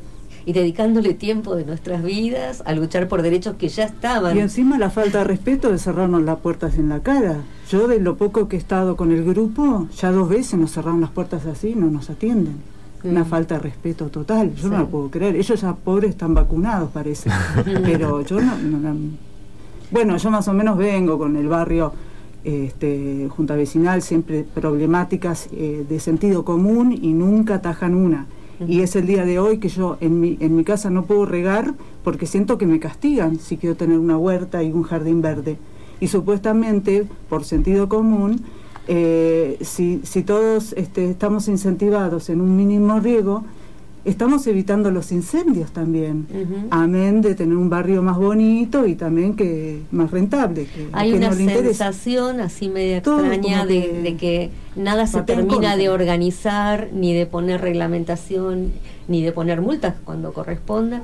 Y 0.47 0.53
dedicándole 0.53 1.14
tiempo 1.14 1.57
de 1.57 1.64
nuestras 1.64 2.03
vidas 2.03 2.62
a 2.67 2.73
luchar 2.73 3.09
por 3.09 3.23
derechos 3.23 3.57
que 3.57 3.69
ya 3.69 3.85
estaban. 3.85 4.37
Y 4.37 4.40
encima 4.40 4.77
la 4.79 4.90
falta 4.90 5.19
de 5.19 5.25
respeto 5.25 5.71
de 5.71 5.79
cerrarnos 5.79 6.23
las 6.23 6.38
puertas 6.38 6.77
en 6.77 6.88
la 6.90 7.01
cara. 7.01 7.37
Yo 7.71 7.87
de 7.88 7.99
lo 8.01 8.17
poco 8.17 8.47
que 8.49 8.57
he 8.57 8.59
estado 8.59 8.97
con 8.97 9.11
el 9.12 9.25
grupo, 9.25 9.88
ya 9.97 10.11
dos 10.11 10.29
veces 10.29 10.59
nos 10.59 10.73
cerraron 10.73 11.01
las 11.01 11.11
puertas 11.11 11.47
así, 11.47 11.75
no 11.75 11.87
nos 11.90 12.11
atienden. 12.11 12.57
Una 13.05 13.25
falta 13.25 13.55
de 13.57 13.61
respeto 13.61 14.09
total, 14.09 14.55
yo 14.55 14.69
no 14.69 14.79
lo 14.79 14.88
puedo 14.88 15.11
creer. 15.11 15.37
Ellos 15.37 15.61
ya 15.61 15.75
pobres 15.75 16.11
están 16.11 16.35
vacunados, 16.35 16.90
parece. 16.90 17.31
Pero 17.85 18.23
yo 18.23 18.40
no, 18.40 18.57
no- 18.59 18.79
no- 18.79 18.97
Bueno, 19.90 20.17
yo 20.17 20.31
más 20.31 20.49
o 20.49 20.53
menos 20.55 20.77
vengo 20.79 21.19
con 21.19 21.37
el 21.37 21.47
barrio 21.49 21.93
este, 22.45 23.29
Junta 23.31 23.55
Vecinal, 23.57 24.03
siempre 24.03 24.45
problemáticas 24.45 25.49
eh, 25.53 25.85
de 25.88 26.01
sentido 26.01 26.45
común 26.45 26.93
y 26.93 27.12
nunca 27.12 27.57
atajan 27.57 27.95
una. 27.95 28.27
Y 28.69 28.81
es 28.81 28.95
el 28.95 29.07
día 29.07 29.25
de 29.25 29.38
hoy 29.40 29.59
que 29.59 29.69
yo 29.69 29.97
en 30.01 30.21
mi, 30.21 30.37
en 30.40 30.55
mi 30.55 30.62
casa 30.62 30.88
no 30.88 31.05
puedo 31.07 31.27
regar 31.27 31.75
porque 32.05 32.27
siento 32.27 32.57
que 32.57 32.67
me 32.67 32.79
castigan 32.79 33.38
si 33.40 33.57
quiero 33.57 33.75
tener 33.77 33.99
una 33.99 34.17
huerta 34.17 34.62
y 34.62 34.71
un 34.73 34.85
jardín 34.85 35.21
verde. 35.23 35.59
Y 36.01 36.07
supuestamente, 36.09 37.07
por 37.29 37.45
sentido 37.45 37.88
común, 37.88 38.43
eh, 38.88 39.59
si, 39.62 40.01
si 40.05 40.23
todos 40.23 40.73
este, 40.75 41.11
estamos 41.11 41.49
incentivados 41.49 42.29
en 42.29 42.40
un 42.40 42.57
mínimo 42.57 43.01
riego, 43.01 43.44
estamos 44.05 44.47
evitando 44.47 44.90
los 44.90 45.12
incendios 45.12 45.73
también. 45.73 46.27
Ujú. 46.31 46.66
Amén 46.70 47.23
de 47.23 47.35
tener 47.35 47.57
un 47.57 47.70
barrio 47.70 48.03
más 48.03 48.18
bonito 48.18 48.87
y 48.87 48.94
también 48.94 49.35
que 49.35 49.81
más 49.90 50.11
rentable. 50.11 50.66
Que, 50.66 50.88
Hay 50.92 51.11
que 51.11 51.16
una 51.16 51.31
no 51.31 51.37
sensación 51.37 52.40
así 52.40 52.68
media 52.68 52.99
extraña 52.99 53.64
de, 53.64 53.81
que 53.81 54.03
de 54.03 54.16
que 54.16 54.51
nada 54.77 55.07
se 55.07 55.23
termina 55.23 55.77
de 55.77 55.88
organizar, 55.88 56.88
ni 56.92 57.14
de 57.14 57.27
poner 57.27 57.61
reglamentación, 57.61 58.73
ni 59.09 59.23
de 59.23 59.33
poner 59.33 59.61
multas 59.61 59.94
cuando 60.05 60.33
corresponda, 60.33 61.03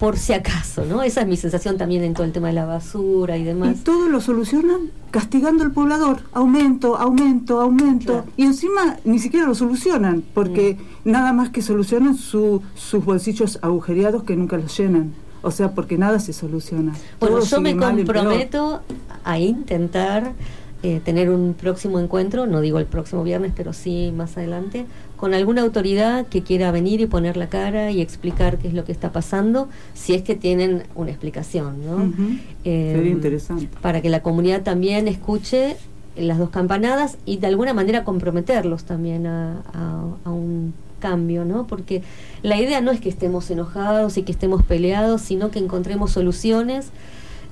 por 0.00 0.16
si 0.18 0.32
acaso, 0.32 0.84
¿no? 0.86 1.02
Esa 1.02 1.20
es 1.20 1.26
mi 1.28 1.36
sensación 1.36 1.76
también 1.76 2.02
en 2.02 2.14
todo 2.14 2.24
el 2.24 2.32
tema 2.32 2.48
de 2.48 2.54
la 2.54 2.64
basura 2.64 3.36
y 3.36 3.42
Y 3.42 3.44
demás. 3.44 3.84
todo 3.84 4.08
lo 4.08 4.20
solucionan 4.20 4.90
castigando 5.12 5.62
al 5.62 5.72
poblador, 5.72 6.22
aumento, 6.32 6.96
aumento, 6.96 7.60
aumento, 7.60 8.12
Claro. 8.14 8.24
y 8.36 8.44
encima 8.44 8.96
ni 9.04 9.18
siquiera 9.18 9.46
lo 9.46 9.54
solucionan, 9.54 10.24
porque 10.34 10.78
nada 11.04 11.32
más 11.34 11.50
que 11.50 11.60
solucionan 11.62 12.16
su- 12.16 12.62
sus 12.74 13.04
bolsillos 13.04 13.58
agujereados 13.62 14.22
que 14.24 14.34
nunca 14.36 14.56
los 14.56 14.76
llenan. 14.76 15.12
O 15.42 15.50
sea, 15.50 15.72
porque 15.74 15.96
nada 15.96 16.18
se 16.18 16.32
soluciona. 16.32 16.92
Bueno, 17.18 17.36
Todo 17.36 17.46
yo 17.46 17.60
me 17.60 17.76
comprometo 17.76 18.80
a 19.24 19.38
intentar 19.38 20.32
eh, 20.82 20.98
tener 21.04 21.28
un 21.28 21.52
próximo 21.52 22.00
encuentro, 22.00 22.46
no 22.46 22.62
digo 22.62 22.78
el 22.78 22.86
próximo 22.86 23.22
viernes, 23.22 23.52
pero 23.54 23.74
sí 23.74 24.14
más 24.16 24.38
adelante, 24.38 24.86
con 25.20 25.34
alguna 25.34 25.60
autoridad 25.60 26.26
que 26.28 26.42
quiera 26.42 26.70
venir 26.72 27.02
y 27.02 27.06
poner 27.06 27.36
la 27.36 27.48
cara 27.50 27.90
y 27.90 28.00
explicar 28.00 28.56
qué 28.56 28.68
es 28.68 28.74
lo 28.74 28.86
que 28.86 28.92
está 28.92 29.12
pasando, 29.12 29.68
si 29.92 30.14
es 30.14 30.22
que 30.22 30.34
tienen 30.34 30.84
una 30.94 31.10
explicación, 31.10 31.84
¿no? 31.84 32.12
Eh, 32.64 32.92
Sería 32.96 33.12
interesante. 33.12 33.68
Para 33.82 34.00
que 34.00 34.08
la 34.08 34.22
comunidad 34.22 34.62
también 34.62 35.06
escuche 35.08 35.76
las 36.16 36.38
dos 36.38 36.48
campanadas 36.48 37.18
y 37.26 37.36
de 37.36 37.46
alguna 37.48 37.74
manera 37.74 38.02
comprometerlos 38.02 38.84
también 38.84 39.26
a, 39.26 39.60
a- 39.74 40.04
a 40.24 40.30
un 40.30 40.72
cambio, 41.00 41.44
¿no? 41.44 41.66
Porque 41.66 42.02
la 42.42 42.58
idea 42.58 42.80
no 42.80 42.90
es 42.90 43.00
que 43.00 43.08
estemos 43.10 43.50
enojados 43.50 44.16
y 44.16 44.22
que 44.22 44.32
estemos 44.32 44.62
peleados, 44.64 45.20
sino 45.20 45.50
que 45.50 45.58
encontremos 45.58 46.12
soluciones 46.12 46.88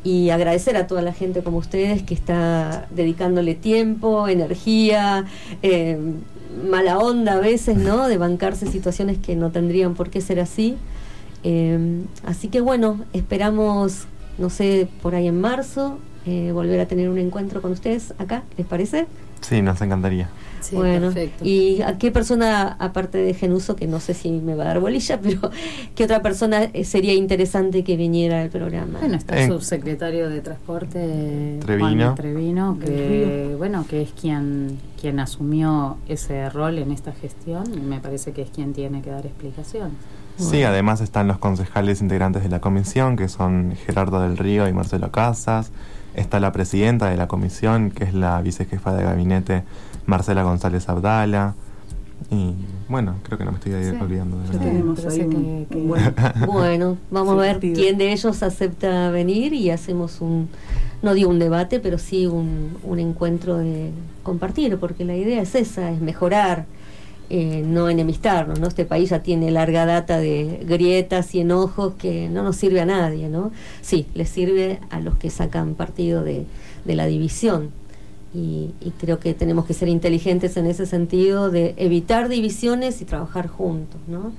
y 0.04 0.30
agradecer 0.30 0.76
a 0.76 0.86
toda 0.86 1.02
la 1.02 1.12
gente 1.12 1.42
como 1.42 1.58
ustedes 1.58 2.02
que 2.02 2.14
está 2.14 2.86
dedicándole 2.90 3.54
tiempo, 3.54 4.28
energía, 4.28 5.26
eh, 5.62 5.98
mala 6.68 6.98
onda 6.98 7.34
a 7.34 7.40
veces, 7.40 7.76
¿no? 7.76 8.08
De 8.08 8.18
bancarse 8.18 8.66
situaciones 8.66 9.18
que 9.18 9.36
no 9.36 9.50
tendrían 9.50 9.94
por 9.94 10.10
qué 10.10 10.20
ser 10.20 10.40
así. 10.40 10.76
Eh, 11.44 12.02
así 12.24 12.48
que 12.48 12.60
bueno, 12.60 13.00
esperamos, 13.12 14.06
no 14.38 14.50
sé, 14.50 14.88
por 15.02 15.14
ahí 15.14 15.28
en 15.28 15.40
marzo, 15.40 15.98
eh, 16.26 16.52
volver 16.52 16.80
a 16.80 16.86
tener 16.86 17.08
un 17.08 17.18
encuentro 17.18 17.62
con 17.62 17.72
ustedes 17.72 18.14
acá, 18.18 18.42
¿les 18.56 18.66
parece? 18.66 19.06
Sí, 19.40 19.62
nos 19.62 19.80
encantaría. 19.80 20.28
Bueno, 20.72 21.12
¿y 21.42 21.82
a 21.82 21.98
qué 21.98 22.10
persona, 22.10 22.76
aparte 22.78 23.18
de 23.18 23.34
Genuso, 23.34 23.76
que 23.76 23.86
no 23.86 24.00
sé 24.00 24.14
si 24.14 24.30
me 24.30 24.54
va 24.54 24.64
a 24.64 24.66
dar 24.68 24.80
bolilla, 24.80 25.20
pero 25.22 25.50
qué 25.94 26.04
otra 26.04 26.22
persona 26.22 26.64
eh, 26.64 26.84
sería 26.84 27.14
interesante 27.14 27.84
que 27.84 27.96
viniera 27.96 28.42
al 28.42 28.50
programa? 28.50 28.98
Bueno, 28.98 29.16
está 29.16 29.40
el 29.40 29.48
subsecretario 29.48 30.28
de 30.28 30.40
Transporte, 30.40 31.58
Trevino, 31.60 32.14
Trevino 32.14 32.78
que, 32.78 33.54
bueno, 33.56 33.86
que 33.88 34.02
es 34.02 34.10
quien, 34.12 34.78
quien 35.00 35.20
asumió 35.20 35.98
ese 36.08 36.48
rol 36.50 36.78
en 36.78 36.92
esta 36.92 37.12
gestión 37.12 37.64
y 37.74 37.80
me 37.80 38.00
parece 38.00 38.32
que 38.32 38.42
es 38.42 38.50
quien 38.50 38.72
tiene 38.72 39.02
que 39.02 39.10
dar 39.10 39.26
explicaciones. 39.26 39.96
Sí, 40.38 40.62
además 40.62 41.00
están 41.00 41.26
los 41.26 41.38
concejales 41.38 42.00
integrantes 42.00 42.44
de 42.44 42.48
la 42.48 42.60
comisión, 42.60 43.16
que 43.16 43.28
son 43.28 43.74
Gerardo 43.86 44.20
del 44.20 44.36
Río 44.38 44.68
y 44.68 44.72
Marcelo 44.72 45.10
Casas. 45.10 45.72
Está 46.14 46.38
la 46.38 46.52
presidenta 46.52 47.10
de 47.10 47.16
la 47.16 47.26
comisión, 47.26 47.90
que 47.90 48.04
es 48.04 48.14
la 48.14 48.40
vicejefa 48.40 48.94
de 48.94 49.02
gabinete 49.02 49.64
Marcela 50.08 50.42
González 50.42 50.88
Abdala. 50.88 51.54
Y 52.30 52.54
bueno, 52.88 53.16
creo 53.22 53.38
que 53.38 53.44
no 53.44 53.52
me 53.52 53.58
estoy 53.58 53.74
olvidando 54.00 54.38
de 54.38 54.84
bueno. 56.46 56.96
vamos 57.10 57.34
a 57.34 57.40
ver 57.40 57.60
quién 57.60 57.96
de 57.96 58.12
ellos 58.12 58.42
acepta 58.42 59.10
venir 59.10 59.52
y 59.52 59.70
hacemos 59.70 60.20
un, 60.20 60.48
no 61.02 61.14
digo 61.14 61.30
un 61.30 61.38
debate, 61.38 61.78
pero 61.78 61.98
sí 61.98 62.26
un, 62.26 62.76
un 62.82 62.98
encuentro 62.98 63.58
de 63.58 63.90
compartir, 64.24 64.78
porque 64.78 65.04
la 65.04 65.14
idea 65.14 65.42
es 65.42 65.54
esa, 65.54 65.92
es 65.92 66.00
mejorar, 66.00 66.66
eh, 67.30 67.62
no 67.64 67.88
enemistarnos, 67.88 68.58
¿no? 68.58 68.66
Este 68.66 68.84
país 68.84 69.10
ya 69.10 69.22
tiene 69.22 69.50
larga 69.50 69.86
data 69.86 70.18
de 70.18 70.64
grietas 70.66 71.34
y 71.34 71.40
enojos 71.40 71.94
que 71.94 72.28
no 72.28 72.42
nos 72.42 72.56
sirve 72.56 72.80
a 72.80 72.86
nadie, 72.86 73.28
¿no? 73.28 73.52
Sí, 73.82 74.06
les 74.14 74.28
sirve 74.28 74.80
a 74.90 75.00
los 75.00 75.16
que 75.16 75.30
sacan 75.30 75.74
partido 75.74 76.24
de, 76.24 76.46
de 76.84 76.94
la 76.96 77.06
división, 77.06 77.70
y, 78.34 78.72
creo 79.00 79.18
que 79.18 79.34
tenemos 79.34 79.64
que 79.64 79.74
ser 79.74 79.88
inteligentes 79.88 80.56
en 80.56 80.66
ese 80.66 80.86
sentido 80.86 81.50
de 81.50 81.74
evitar 81.76 82.28
divisiones 82.28 83.00
y 83.00 83.04
trabajar 83.04 83.48
juntos, 83.48 84.00
¿no? 84.06 84.32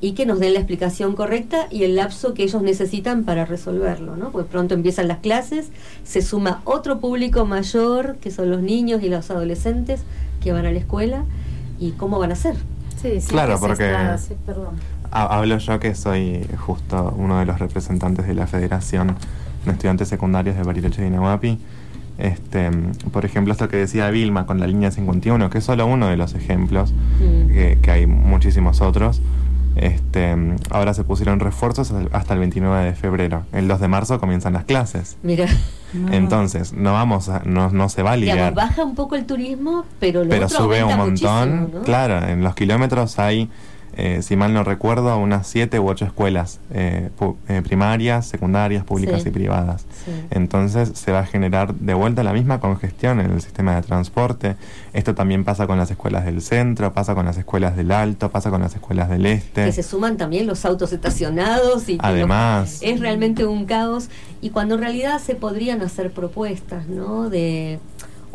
Y 0.00 0.12
que 0.12 0.26
nos 0.26 0.38
den 0.40 0.52
la 0.54 0.60
explicación 0.60 1.14
correcta 1.14 1.66
y 1.70 1.84
el 1.84 1.96
lapso 1.96 2.34
que 2.34 2.42
ellos 2.44 2.62
necesitan 2.62 3.24
para 3.24 3.44
resolverlo, 3.44 4.16
¿no? 4.16 4.30
Porque 4.30 4.50
pronto 4.50 4.74
empiezan 4.74 5.08
las 5.08 5.18
clases, 5.18 5.70
se 6.04 6.22
suma 6.22 6.60
otro 6.64 7.00
público 7.00 7.44
mayor, 7.46 8.16
que 8.16 8.30
son 8.30 8.50
los 8.50 8.62
niños 8.62 9.02
y 9.02 9.08
los 9.08 9.30
adolescentes 9.30 10.02
que 10.42 10.52
van 10.52 10.66
a 10.66 10.72
la 10.72 10.78
escuela, 10.78 11.24
y 11.78 11.92
cómo 11.92 12.18
van 12.18 12.32
a 12.32 12.36
ser. 12.36 12.56
Sí, 13.00 13.20
sí, 13.20 13.28
claro, 13.28 13.58
porque 13.60 13.94
hablo 15.10 15.58
yo 15.58 15.78
que 15.78 15.94
soy 15.94 16.46
justo 16.58 17.14
uno 17.16 17.38
de 17.38 17.46
los 17.46 17.58
representantes 17.58 18.26
de 18.26 18.34
la 18.34 18.46
Federación 18.46 19.16
de 19.64 19.72
Estudiantes 19.72 20.08
Secundarios 20.08 20.56
de 20.56 20.62
Bariloche 20.62 21.06
y 21.06 21.10
Nahuapi 21.10 21.58
este, 22.18 22.70
por 23.12 23.24
ejemplo, 23.24 23.52
esto 23.52 23.68
que 23.68 23.76
decía 23.76 24.10
Vilma 24.10 24.46
con 24.46 24.60
la 24.60 24.66
línea 24.66 24.90
51, 24.90 25.50
que 25.50 25.58
es 25.58 25.64
solo 25.64 25.86
uno 25.86 26.08
de 26.08 26.16
los 26.16 26.34
ejemplos, 26.34 26.92
mm. 26.92 27.80
que, 27.80 27.90
hay 27.90 28.06
muchísimos 28.06 28.80
otros. 28.80 29.20
Este, 29.76 30.34
ahora 30.70 30.94
se 30.94 31.04
pusieron 31.04 31.38
refuerzos 31.38 31.92
hasta 32.12 32.32
el 32.32 32.40
29 32.40 32.86
de 32.86 32.94
febrero. 32.94 33.44
El 33.52 33.68
2 33.68 33.80
de 33.80 33.88
marzo 33.88 34.18
comienzan 34.18 34.54
las 34.54 34.64
clases. 34.64 35.18
Mira. 35.22 35.46
Entonces, 36.10 36.72
no 36.72 36.94
vamos 36.94 37.28
a, 37.28 37.42
no, 37.44 37.70
no 37.70 37.88
se 37.90 38.02
va 38.02 38.12
a 38.12 38.50
baja 38.50 38.84
un 38.84 38.94
poco 38.94 39.16
el 39.16 39.26
turismo, 39.26 39.84
pero 40.00 40.24
lo 40.24 40.30
Pero 40.30 40.48
sube 40.48 40.82
un 40.82 40.96
montón. 40.96 41.72
Claro, 41.84 42.26
en 42.26 42.42
los 42.42 42.54
kilómetros 42.54 43.18
hay 43.18 43.50
eh, 43.98 44.20
si 44.22 44.36
mal 44.36 44.52
no 44.52 44.62
recuerdo, 44.62 45.16
unas 45.16 45.46
siete 45.46 45.80
u 45.80 45.88
ocho 45.88 46.04
escuelas 46.04 46.60
eh, 46.70 47.08
eh, 47.48 47.62
primarias, 47.62 48.26
secundarias, 48.26 48.84
públicas 48.84 49.24
y 49.24 49.30
privadas. 49.30 49.86
Entonces 50.30 50.92
se 50.94 51.12
va 51.12 51.20
a 51.20 51.26
generar 51.26 51.74
de 51.74 51.94
vuelta 51.94 52.22
la 52.22 52.34
misma 52.34 52.60
congestión 52.60 53.20
en 53.20 53.30
el 53.30 53.40
sistema 53.40 53.74
de 53.74 53.82
transporte. 53.82 54.56
Esto 54.92 55.14
también 55.14 55.44
pasa 55.44 55.66
con 55.66 55.78
las 55.78 55.90
escuelas 55.90 56.26
del 56.26 56.42
centro, 56.42 56.92
pasa 56.92 57.14
con 57.14 57.24
las 57.24 57.38
escuelas 57.38 57.74
del 57.74 57.90
alto, 57.90 58.30
pasa 58.30 58.50
con 58.50 58.60
las 58.60 58.74
escuelas 58.74 59.08
del 59.08 59.24
este. 59.24 59.64
Que 59.64 59.72
se 59.72 59.82
suman 59.82 60.18
también 60.18 60.46
los 60.46 60.66
autos 60.66 60.92
estacionados 60.92 61.88
y 61.88 61.96
además 62.00 62.80
es 62.82 63.00
realmente 63.00 63.46
un 63.46 63.64
caos 63.64 64.10
y 64.42 64.50
cuando 64.50 64.74
en 64.74 64.82
realidad 64.82 65.20
se 65.20 65.34
podrían 65.36 65.80
hacer 65.80 66.10
propuestas, 66.10 66.86
¿no? 66.86 67.30
De 67.30 67.78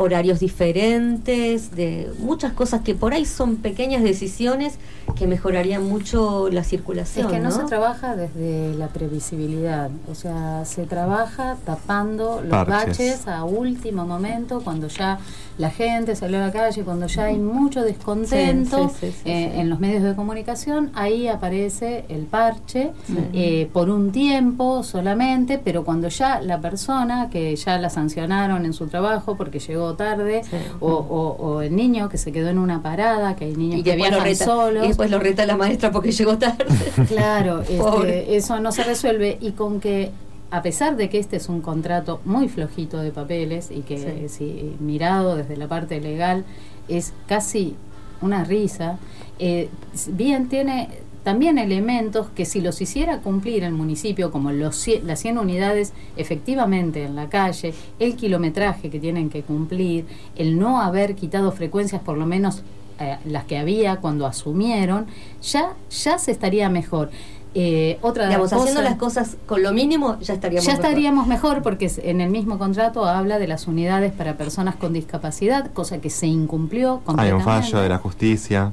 horarios 0.02 0.40
diferentes, 0.40 1.72
de 1.76 2.12
muchas 2.20 2.54
cosas 2.54 2.82
que 2.82 2.96
por 2.96 3.14
ahí 3.14 3.26
son 3.26 3.58
pequeñas 3.58 4.04
decisiones 4.04 4.78
que 5.16 5.28
mejorarían 5.28 5.88
mucho 5.88 6.50
la 6.50 6.64
circulación. 6.64 7.28
Es 7.28 7.32
que 7.32 7.40
no, 7.40 7.52
se 7.52 7.64
trabaja 7.64 8.16
desde 8.16 8.74
la 8.76 8.88
previsibilidad, 8.88 9.90
o 10.10 10.16
sea, 10.16 10.64
se 10.66 10.86
trabaja 10.86 11.58
tapando 11.66 12.42
los 12.42 12.68
baches 12.68 13.28
a 13.28 13.44
último 13.44 14.06
momento, 14.06 14.62
cuando 14.64 14.88
ya 14.88 15.20
la 15.58 15.70
gente 15.70 16.16
salió 16.16 16.38
a 16.38 16.48
la 16.48 16.52
calle, 16.52 16.84
cuando 16.84 17.08
ya 17.08 17.26
hay 17.26 17.38
mucho 17.38 17.84
descontento 17.84 18.92
eh, 19.26 19.54
en 19.56 19.70
los 19.70 19.80
medios 19.80 20.04
de 20.04 20.16
comunicación, 20.16 20.92
ahí 20.96 21.28
aparece 21.28 22.06
el 22.10 22.24
parche 22.24 22.92
eh, 23.34 23.70
por 23.72 23.90
un 23.90 24.12
tiempo 24.12 24.84
solamente, 24.84 25.60
pero 25.64 25.84
cuando 25.84 26.08
ya 26.08 26.42
la 26.42 26.60
persona 26.60 27.30
que 27.30 27.56
ya 27.56 27.78
la 27.78 27.90
sancionaron 27.90 28.66
en 28.66 28.74
su 28.74 28.88
trabajo 28.88 29.36
porque 29.36 29.60
llegó 29.60 29.91
tarde, 29.96 30.42
o, 30.80 31.62
el 31.62 31.76
niño 31.76 32.10
que 32.10 32.18
se 32.18 32.32
quedó 32.32 32.50
en 32.50 32.58
una 32.58 32.82
parada, 32.82 33.36
que 33.36 33.46
hay 33.46 33.56
niños 33.56 33.84
que 33.84 33.96
viajan 33.96 34.36
solos. 34.36 34.86
Y 34.86 34.90
después 34.90 35.10
lo 35.10 35.20
reta 35.20 35.46
la 35.46 35.58
maestra 35.58 35.92
porque 35.92 36.12
llegó 36.12 36.38
tarde. 36.38 36.66
Claro, 37.08 37.62
este, 37.62 38.36
eso 38.36 38.60
no 38.60 38.72
se 38.72 38.84
resuelve 38.84 39.38
y 39.42 39.52
con 39.52 39.80
que 39.80 40.12
a 40.50 40.62
pesar 40.62 40.98
de 40.98 41.10
que 41.10 41.18
este 41.18 41.38
es 41.38 41.50
un 41.50 41.62
contrato 41.62 42.20
muy 42.26 42.50
flojito 42.50 42.98
de 42.98 43.12
papeles 43.12 43.72
y 43.72 43.82
que 43.82 44.28
si 44.28 44.76
mirado 44.80 45.38
desde 45.38 45.56
la 45.56 45.68
parte 45.68 46.00
legal 46.02 46.44
es 46.88 47.14
casi 47.28 47.76
una 48.22 48.44
risa, 48.44 48.98
eh, 49.40 49.70
bien 50.10 50.50
tiene 50.50 50.90
también 51.24 51.58
elementos 51.58 52.28
que 52.36 52.46
si 52.46 52.62
los 52.62 52.82
hiciera 52.82 53.20
cumplir 53.20 53.64
el 53.64 53.74
municipio, 53.74 54.32
como 54.32 54.52
los, 54.52 54.88
las 55.04 55.20
100 55.20 55.38
unidades 55.38 55.94
efectivamente 56.18 57.04
en 57.04 57.16
la 57.16 57.30
calle, 57.30 57.74
el 58.00 58.16
kilometraje 58.16 58.90
que 58.90 59.00
tienen 59.00 59.30
que 59.30 59.44
cumplir, 59.44 60.06
el 60.36 60.58
no 60.58 60.82
haber 60.82 61.16
quitado 61.16 61.52
frecuencias 61.52 62.02
por 62.02 62.18
lo 62.18 62.26
menos 62.26 62.64
eh, 63.00 63.18
las 63.26 63.46
que 63.46 63.58
había 63.58 63.98
cuando 63.98 64.26
asumieron, 64.26 65.08
ya, 65.42 65.74
ya 65.90 66.18
se 66.18 66.32
estaría 66.32 66.70
mejor. 66.70 67.10
Eh, 67.54 68.00
otra 68.02 68.28
Digamos, 68.28 68.54
haciendo 68.54 68.82
las 68.82 68.96
cosas 68.96 69.36
con 69.46 69.62
lo 69.62 69.74
mínimo 69.74 70.18
ya 70.22 70.36
estaríamos 70.36 70.66
ya 70.66 70.72
estaríamos 70.72 71.28
mejor 71.28 71.62
porque 71.62 71.92
en 72.02 72.22
el 72.22 72.30
mismo 72.30 72.58
contrato 72.58 73.04
habla 73.04 73.40
de 73.40 73.48
las 73.48 73.68
unidades 73.68 74.14
para 74.14 74.38
personas 74.38 74.78
con 74.78 74.94
discapacidad 74.94 75.70
cosa 75.74 76.00
que 76.00 76.10
se 76.10 76.28
incumplió 76.28 77.02
hay 77.18 77.34
un 77.34 77.42
fallo 77.42 77.80
de 77.80 77.90
la 77.90 77.98
justicia 77.98 78.72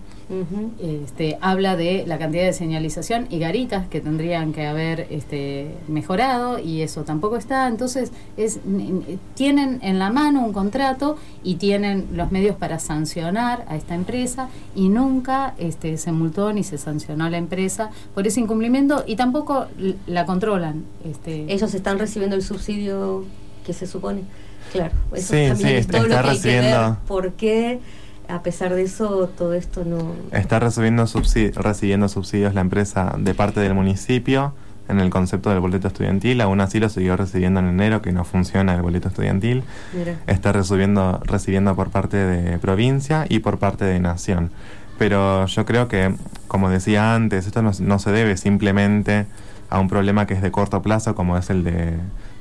este, 0.78 1.38
habla 1.40 1.76
de 1.76 2.04
la 2.06 2.18
cantidad 2.18 2.44
de 2.44 2.52
señalización 2.52 3.26
y 3.30 3.38
garitas 3.38 3.88
que 3.88 4.00
tendrían 4.00 4.52
que 4.52 4.66
haber 4.66 5.06
este, 5.10 5.74
mejorado 5.88 6.58
y 6.58 6.82
eso 6.82 7.04
tampoco 7.04 7.36
está. 7.36 7.66
Entonces, 7.66 8.12
es, 8.36 8.60
tienen 9.34 9.78
en 9.82 9.98
la 9.98 10.10
mano 10.10 10.44
un 10.44 10.52
contrato 10.52 11.16
y 11.42 11.56
tienen 11.56 12.08
los 12.12 12.30
medios 12.30 12.56
para 12.56 12.78
sancionar 12.78 13.64
a 13.68 13.76
esta 13.76 13.94
empresa 13.94 14.48
y 14.74 14.88
nunca 14.88 15.54
este, 15.58 15.96
se 15.96 16.12
multó 16.12 16.52
ni 16.52 16.62
se 16.62 16.78
sancionó 16.78 17.24
a 17.24 17.30
la 17.30 17.38
empresa 17.38 17.90
por 18.14 18.26
ese 18.26 18.40
incumplimiento 18.40 19.04
y 19.06 19.16
tampoco 19.16 19.66
la 20.06 20.26
controlan. 20.26 20.84
Este. 21.04 21.52
Ellos 21.52 21.72
están 21.74 21.98
recibiendo 21.98 22.36
el 22.36 22.42
subsidio 22.42 23.24
que 23.64 23.72
se 23.72 23.86
supone. 23.86 24.22
Claro, 24.72 24.92
eso 25.14 25.34
sí, 25.34 25.62
sí, 25.62 25.72
está 25.72 26.22
recibiendo. 26.22 26.98
¿Por 27.06 27.32
qué? 27.32 27.80
A 28.28 28.42
pesar 28.42 28.74
de 28.74 28.82
eso, 28.82 29.30
todo 29.36 29.54
esto 29.54 29.84
no... 29.84 30.14
Está 30.32 30.58
recibiendo, 30.58 31.06
recibiendo 31.54 32.08
subsidios 32.08 32.54
la 32.54 32.60
empresa 32.60 33.14
de 33.18 33.34
parte 33.34 33.60
del 33.60 33.74
municipio 33.74 34.52
en 34.88 35.00
el 35.00 35.10
concepto 35.10 35.50
del 35.50 35.60
boleto 35.60 35.88
estudiantil, 35.88 36.40
aún 36.40 36.60
así 36.60 36.80
lo 36.80 36.88
siguió 36.88 37.16
recibiendo 37.16 37.60
en 37.60 37.68
enero, 37.68 38.00
que 38.00 38.12
no 38.12 38.24
funciona 38.24 38.74
el 38.74 38.82
boleto 38.82 39.08
estudiantil. 39.08 39.62
Está 40.26 40.52
recibiendo, 40.52 41.20
recibiendo 41.24 41.76
por 41.76 41.90
parte 41.90 42.16
de 42.16 42.58
provincia 42.58 43.26
y 43.28 43.40
por 43.40 43.58
parte 43.58 43.84
de 43.84 44.00
nación. 44.00 44.50
Pero 44.98 45.46
yo 45.46 45.66
creo 45.66 45.88
que, 45.88 46.14
como 46.48 46.70
decía 46.70 47.14
antes, 47.14 47.46
esto 47.46 47.62
no, 47.62 47.72
no 47.80 47.98
se 47.98 48.12
debe 48.12 48.36
simplemente 48.36 49.26
a 49.70 49.78
un 49.78 49.88
problema 49.88 50.26
que 50.26 50.34
es 50.34 50.42
de 50.42 50.50
corto 50.50 50.80
plazo, 50.82 51.14
como 51.14 51.36
es 51.36 51.50
el 51.50 51.64
de 51.64 51.94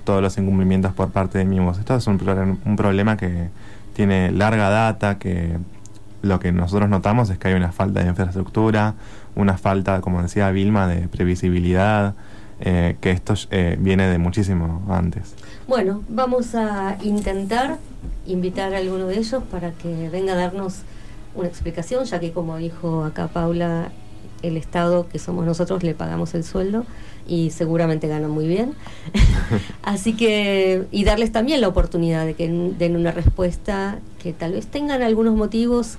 todos 0.06 0.22
los 0.22 0.38
incumplimientos 0.38 0.94
por 0.94 1.12
parte 1.12 1.38
de 1.38 1.46
MIMOS. 1.46 1.80
Esto 1.80 1.96
es 1.98 2.08
un, 2.08 2.60
un 2.66 2.76
problema 2.78 3.18
que 3.18 3.50
tiene 3.94 4.32
larga 4.32 4.70
data, 4.70 5.20
que 5.20 5.58
lo 6.22 6.40
que 6.40 6.52
nosotros 6.52 6.90
notamos 6.90 7.30
es 7.30 7.38
que 7.38 7.50
hay 7.50 7.54
una 7.54 7.72
falta 7.72 8.02
de 8.02 8.10
infraestructura, 8.10 8.96
una 9.36 9.58
falta, 9.58 10.02
como 10.02 10.22
decía 10.22 10.50
Vilma, 10.52 10.88
de 10.88 11.08
previsibilidad, 11.08 12.16
eh, 12.60 12.98
que 13.02 13.12
esto 13.12 13.36
eh, 13.52 13.78
viene 13.80 14.08
de 14.08 14.18
muchísimo 14.18 14.84
antes. 14.90 15.36
Bueno, 15.68 16.04
vamos 16.10 16.56
a 16.56 16.98
intentar 17.04 17.78
invitar 18.26 18.74
a 18.74 18.78
alguno 18.78 19.08
de 19.08 19.18
ellos 19.18 19.44
para 19.52 19.72
que 19.72 20.10
venga 20.10 20.34
a 20.34 20.36
darnos 20.36 20.82
una 21.36 21.48
explicación, 21.48 22.06
ya 22.06 22.20
que 22.20 22.32
como 22.32 22.58
dijo 22.58 23.04
acá 23.04 23.28
Paula, 23.28 23.92
el 24.42 24.58
Estado 24.58 25.08
que 25.08 25.20
somos 25.20 25.46
nosotros 25.46 25.84
le 25.84 25.94
pagamos 25.94 26.34
el 26.34 26.44
sueldo 26.44 26.86
y 27.28 27.52
seguramente 27.52 28.08
ganan 28.08 28.32
muy 28.32 28.48
bien. 28.48 28.74
Así 29.84 30.14
que, 30.16 30.86
y 30.92 31.04
darles 31.04 31.32
también 31.32 31.62
la 31.62 31.68
oportunidad 31.68 32.26
de 32.26 32.34
que 32.34 32.48
den 32.48 32.96
una 32.96 33.12
respuesta 33.12 34.00
que 34.28 34.34
tal 34.34 34.52
vez 34.52 34.68
tengan 34.68 35.02
algunos 35.04 35.38
motivos 35.38 35.96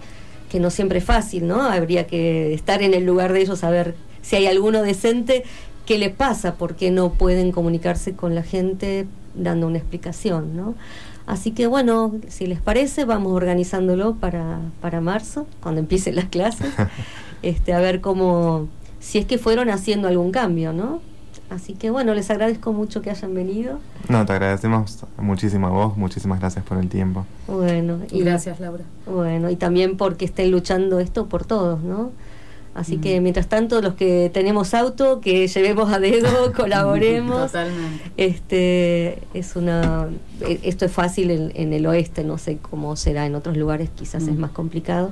que 0.51 0.61
no 0.61 0.69
siempre 0.69 0.99
es 0.99 1.05
fácil, 1.05 1.49
¿no? 1.49 1.63
Habría 1.63 2.07
que 2.07 2.53
estar 2.53 2.83
en 2.83 2.93
el 2.93 3.07
lugar 3.07 3.33
de 3.33 3.41
ellos 3.41 3.65
a 3.65 3.71
ver 3.71 3.95
si 4.21 4.37
hay 4.37 4.47
alguno 4.47 4.83
decente, 4.83 5.45
qué 5.87 5.97
le 5.97 6.11
pasa, 6.11 6.57
por 6.57 6.77
qué 6.77 6.91
no 6.91 7.15
pueden 7.15 7.53
comunicarse 7.53 8.13
con 8.13 8.35
la 8.35 8.43
gente 8.43 9.07
dando 9.35 9.67
una 9.67 9.79
explicación, 9.79 10.55
¿no? 10.55 10.75
Así 11.25 11.53
que 11.53 11.67
bueno, 11.67 12.17
si 12.29 12.47
les 12.47 12.61
parece, 12.61 13.07
vamos 13.07 13.33
organizándolo 13.33 14.17
para, 14.17 14.61
para 14.83 15.01
marzo, 15.01 15.47
cuando 15.63 15.81
empiecen 15.81 16.15
las 16.15 16.27
clases, 16.27 16.69
este, 17.43 17.73
a 17.73 17.81
ver 17.81 18.03
cómo, 18.03 18.69
si 19.01 19.17
es 19.17 19.25
que 19.25 19.39
fueron 19.39 19.71
haciendo 19.71 20.07
algún 20.07 20.33
cambio, 20.33 20.75
¿no? 20.75 21.01
Así 21.51 21.75
que 21.75 21.91
bueno, 21.91 22.15
les 22.15 22.31
agradezco 22.31 22.73
mucho 22.73 23.01
que 23.01 23.11
hayan 23.11 23.35
venido. 23.35 23.79
No, 24.09 24.27
te 24.27 24.33
agradecemos 24.33 25.05
muchísimo 25.17 25.69
a 25.69 25.71
vos, 25.71 25.97
muchísimas 25.97 26.41
gracias 26.41 26.65
por 26.65 26.79
el 26.79 26.89
tiempo. 26.89 27.25
Bueno, 27.47 28.01
y 28.11 28.21
gracias 28.21 28.61
Laura. 28.61 28.85
Bueno, 29.07 29.49
y 29.49 29.57
también 29.57 29.97
porque 29.97 30.27
estén 30.27 30.51
luchando 30.51 31.01
esto 31.01 31.27
por 31.27 31.47
todos, 31.47 31.83
¿no? 31.83 32.11
Así 32.75 32.99
que 32.99 33.19
mm. 33.19 33.23
mientras 33.23 33.49
tanto, 33.49 33.81
los 33.81 33.95
que 33.95 34.31
tenemos 34.33 34.73
auto, 34.73 35.21
que 35.21 35.49
llevemos 35.49 35.91
a 35.91 35.99
dedo, 35.99 36.53
colaboremos. 36.57 37.47
Totalmente. 37.47 38.05
Este, 38.17 39.19
es 39.35 39.57
una, 39.57 40.09
e, 40.43 40.61
esto 40.63 40.85
es 40.85 40.93
fácil 40.93 41.51
en, 41.55 41.73
el 41.73 41.87
oeste, 41.87 42.23
no 42.25 42.39
sé 42.39 42.59
cómo 42.59 42.95
será 42.95 43.27
en 43.27 43.35
otros 43.35 43.57
lugares, 43.57 43.91
quizás 43.97 44.23
es 44.25 44.37
mm. 44.37 44.39
más 44.39 44.51
complicado, 44.53 45.11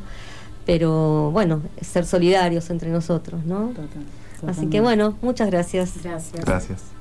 pero 0.65 1.31
bueno, 1.33 1.63
ser 1.81 2.05
solidarios 2.05 2.71
entre 2.71 2.91
nosotros, 2.91 3.45
¿no? 3.45 3.69
Total. 3.69 4.05
Así 4.47 4.67
que 4.69 4.81
bueno, 4.81 5.17
muchas 5.23 5.51
gracias. 5.51 6.03
Gracias. 6.03 6.45
Gracias. 6.45 6.96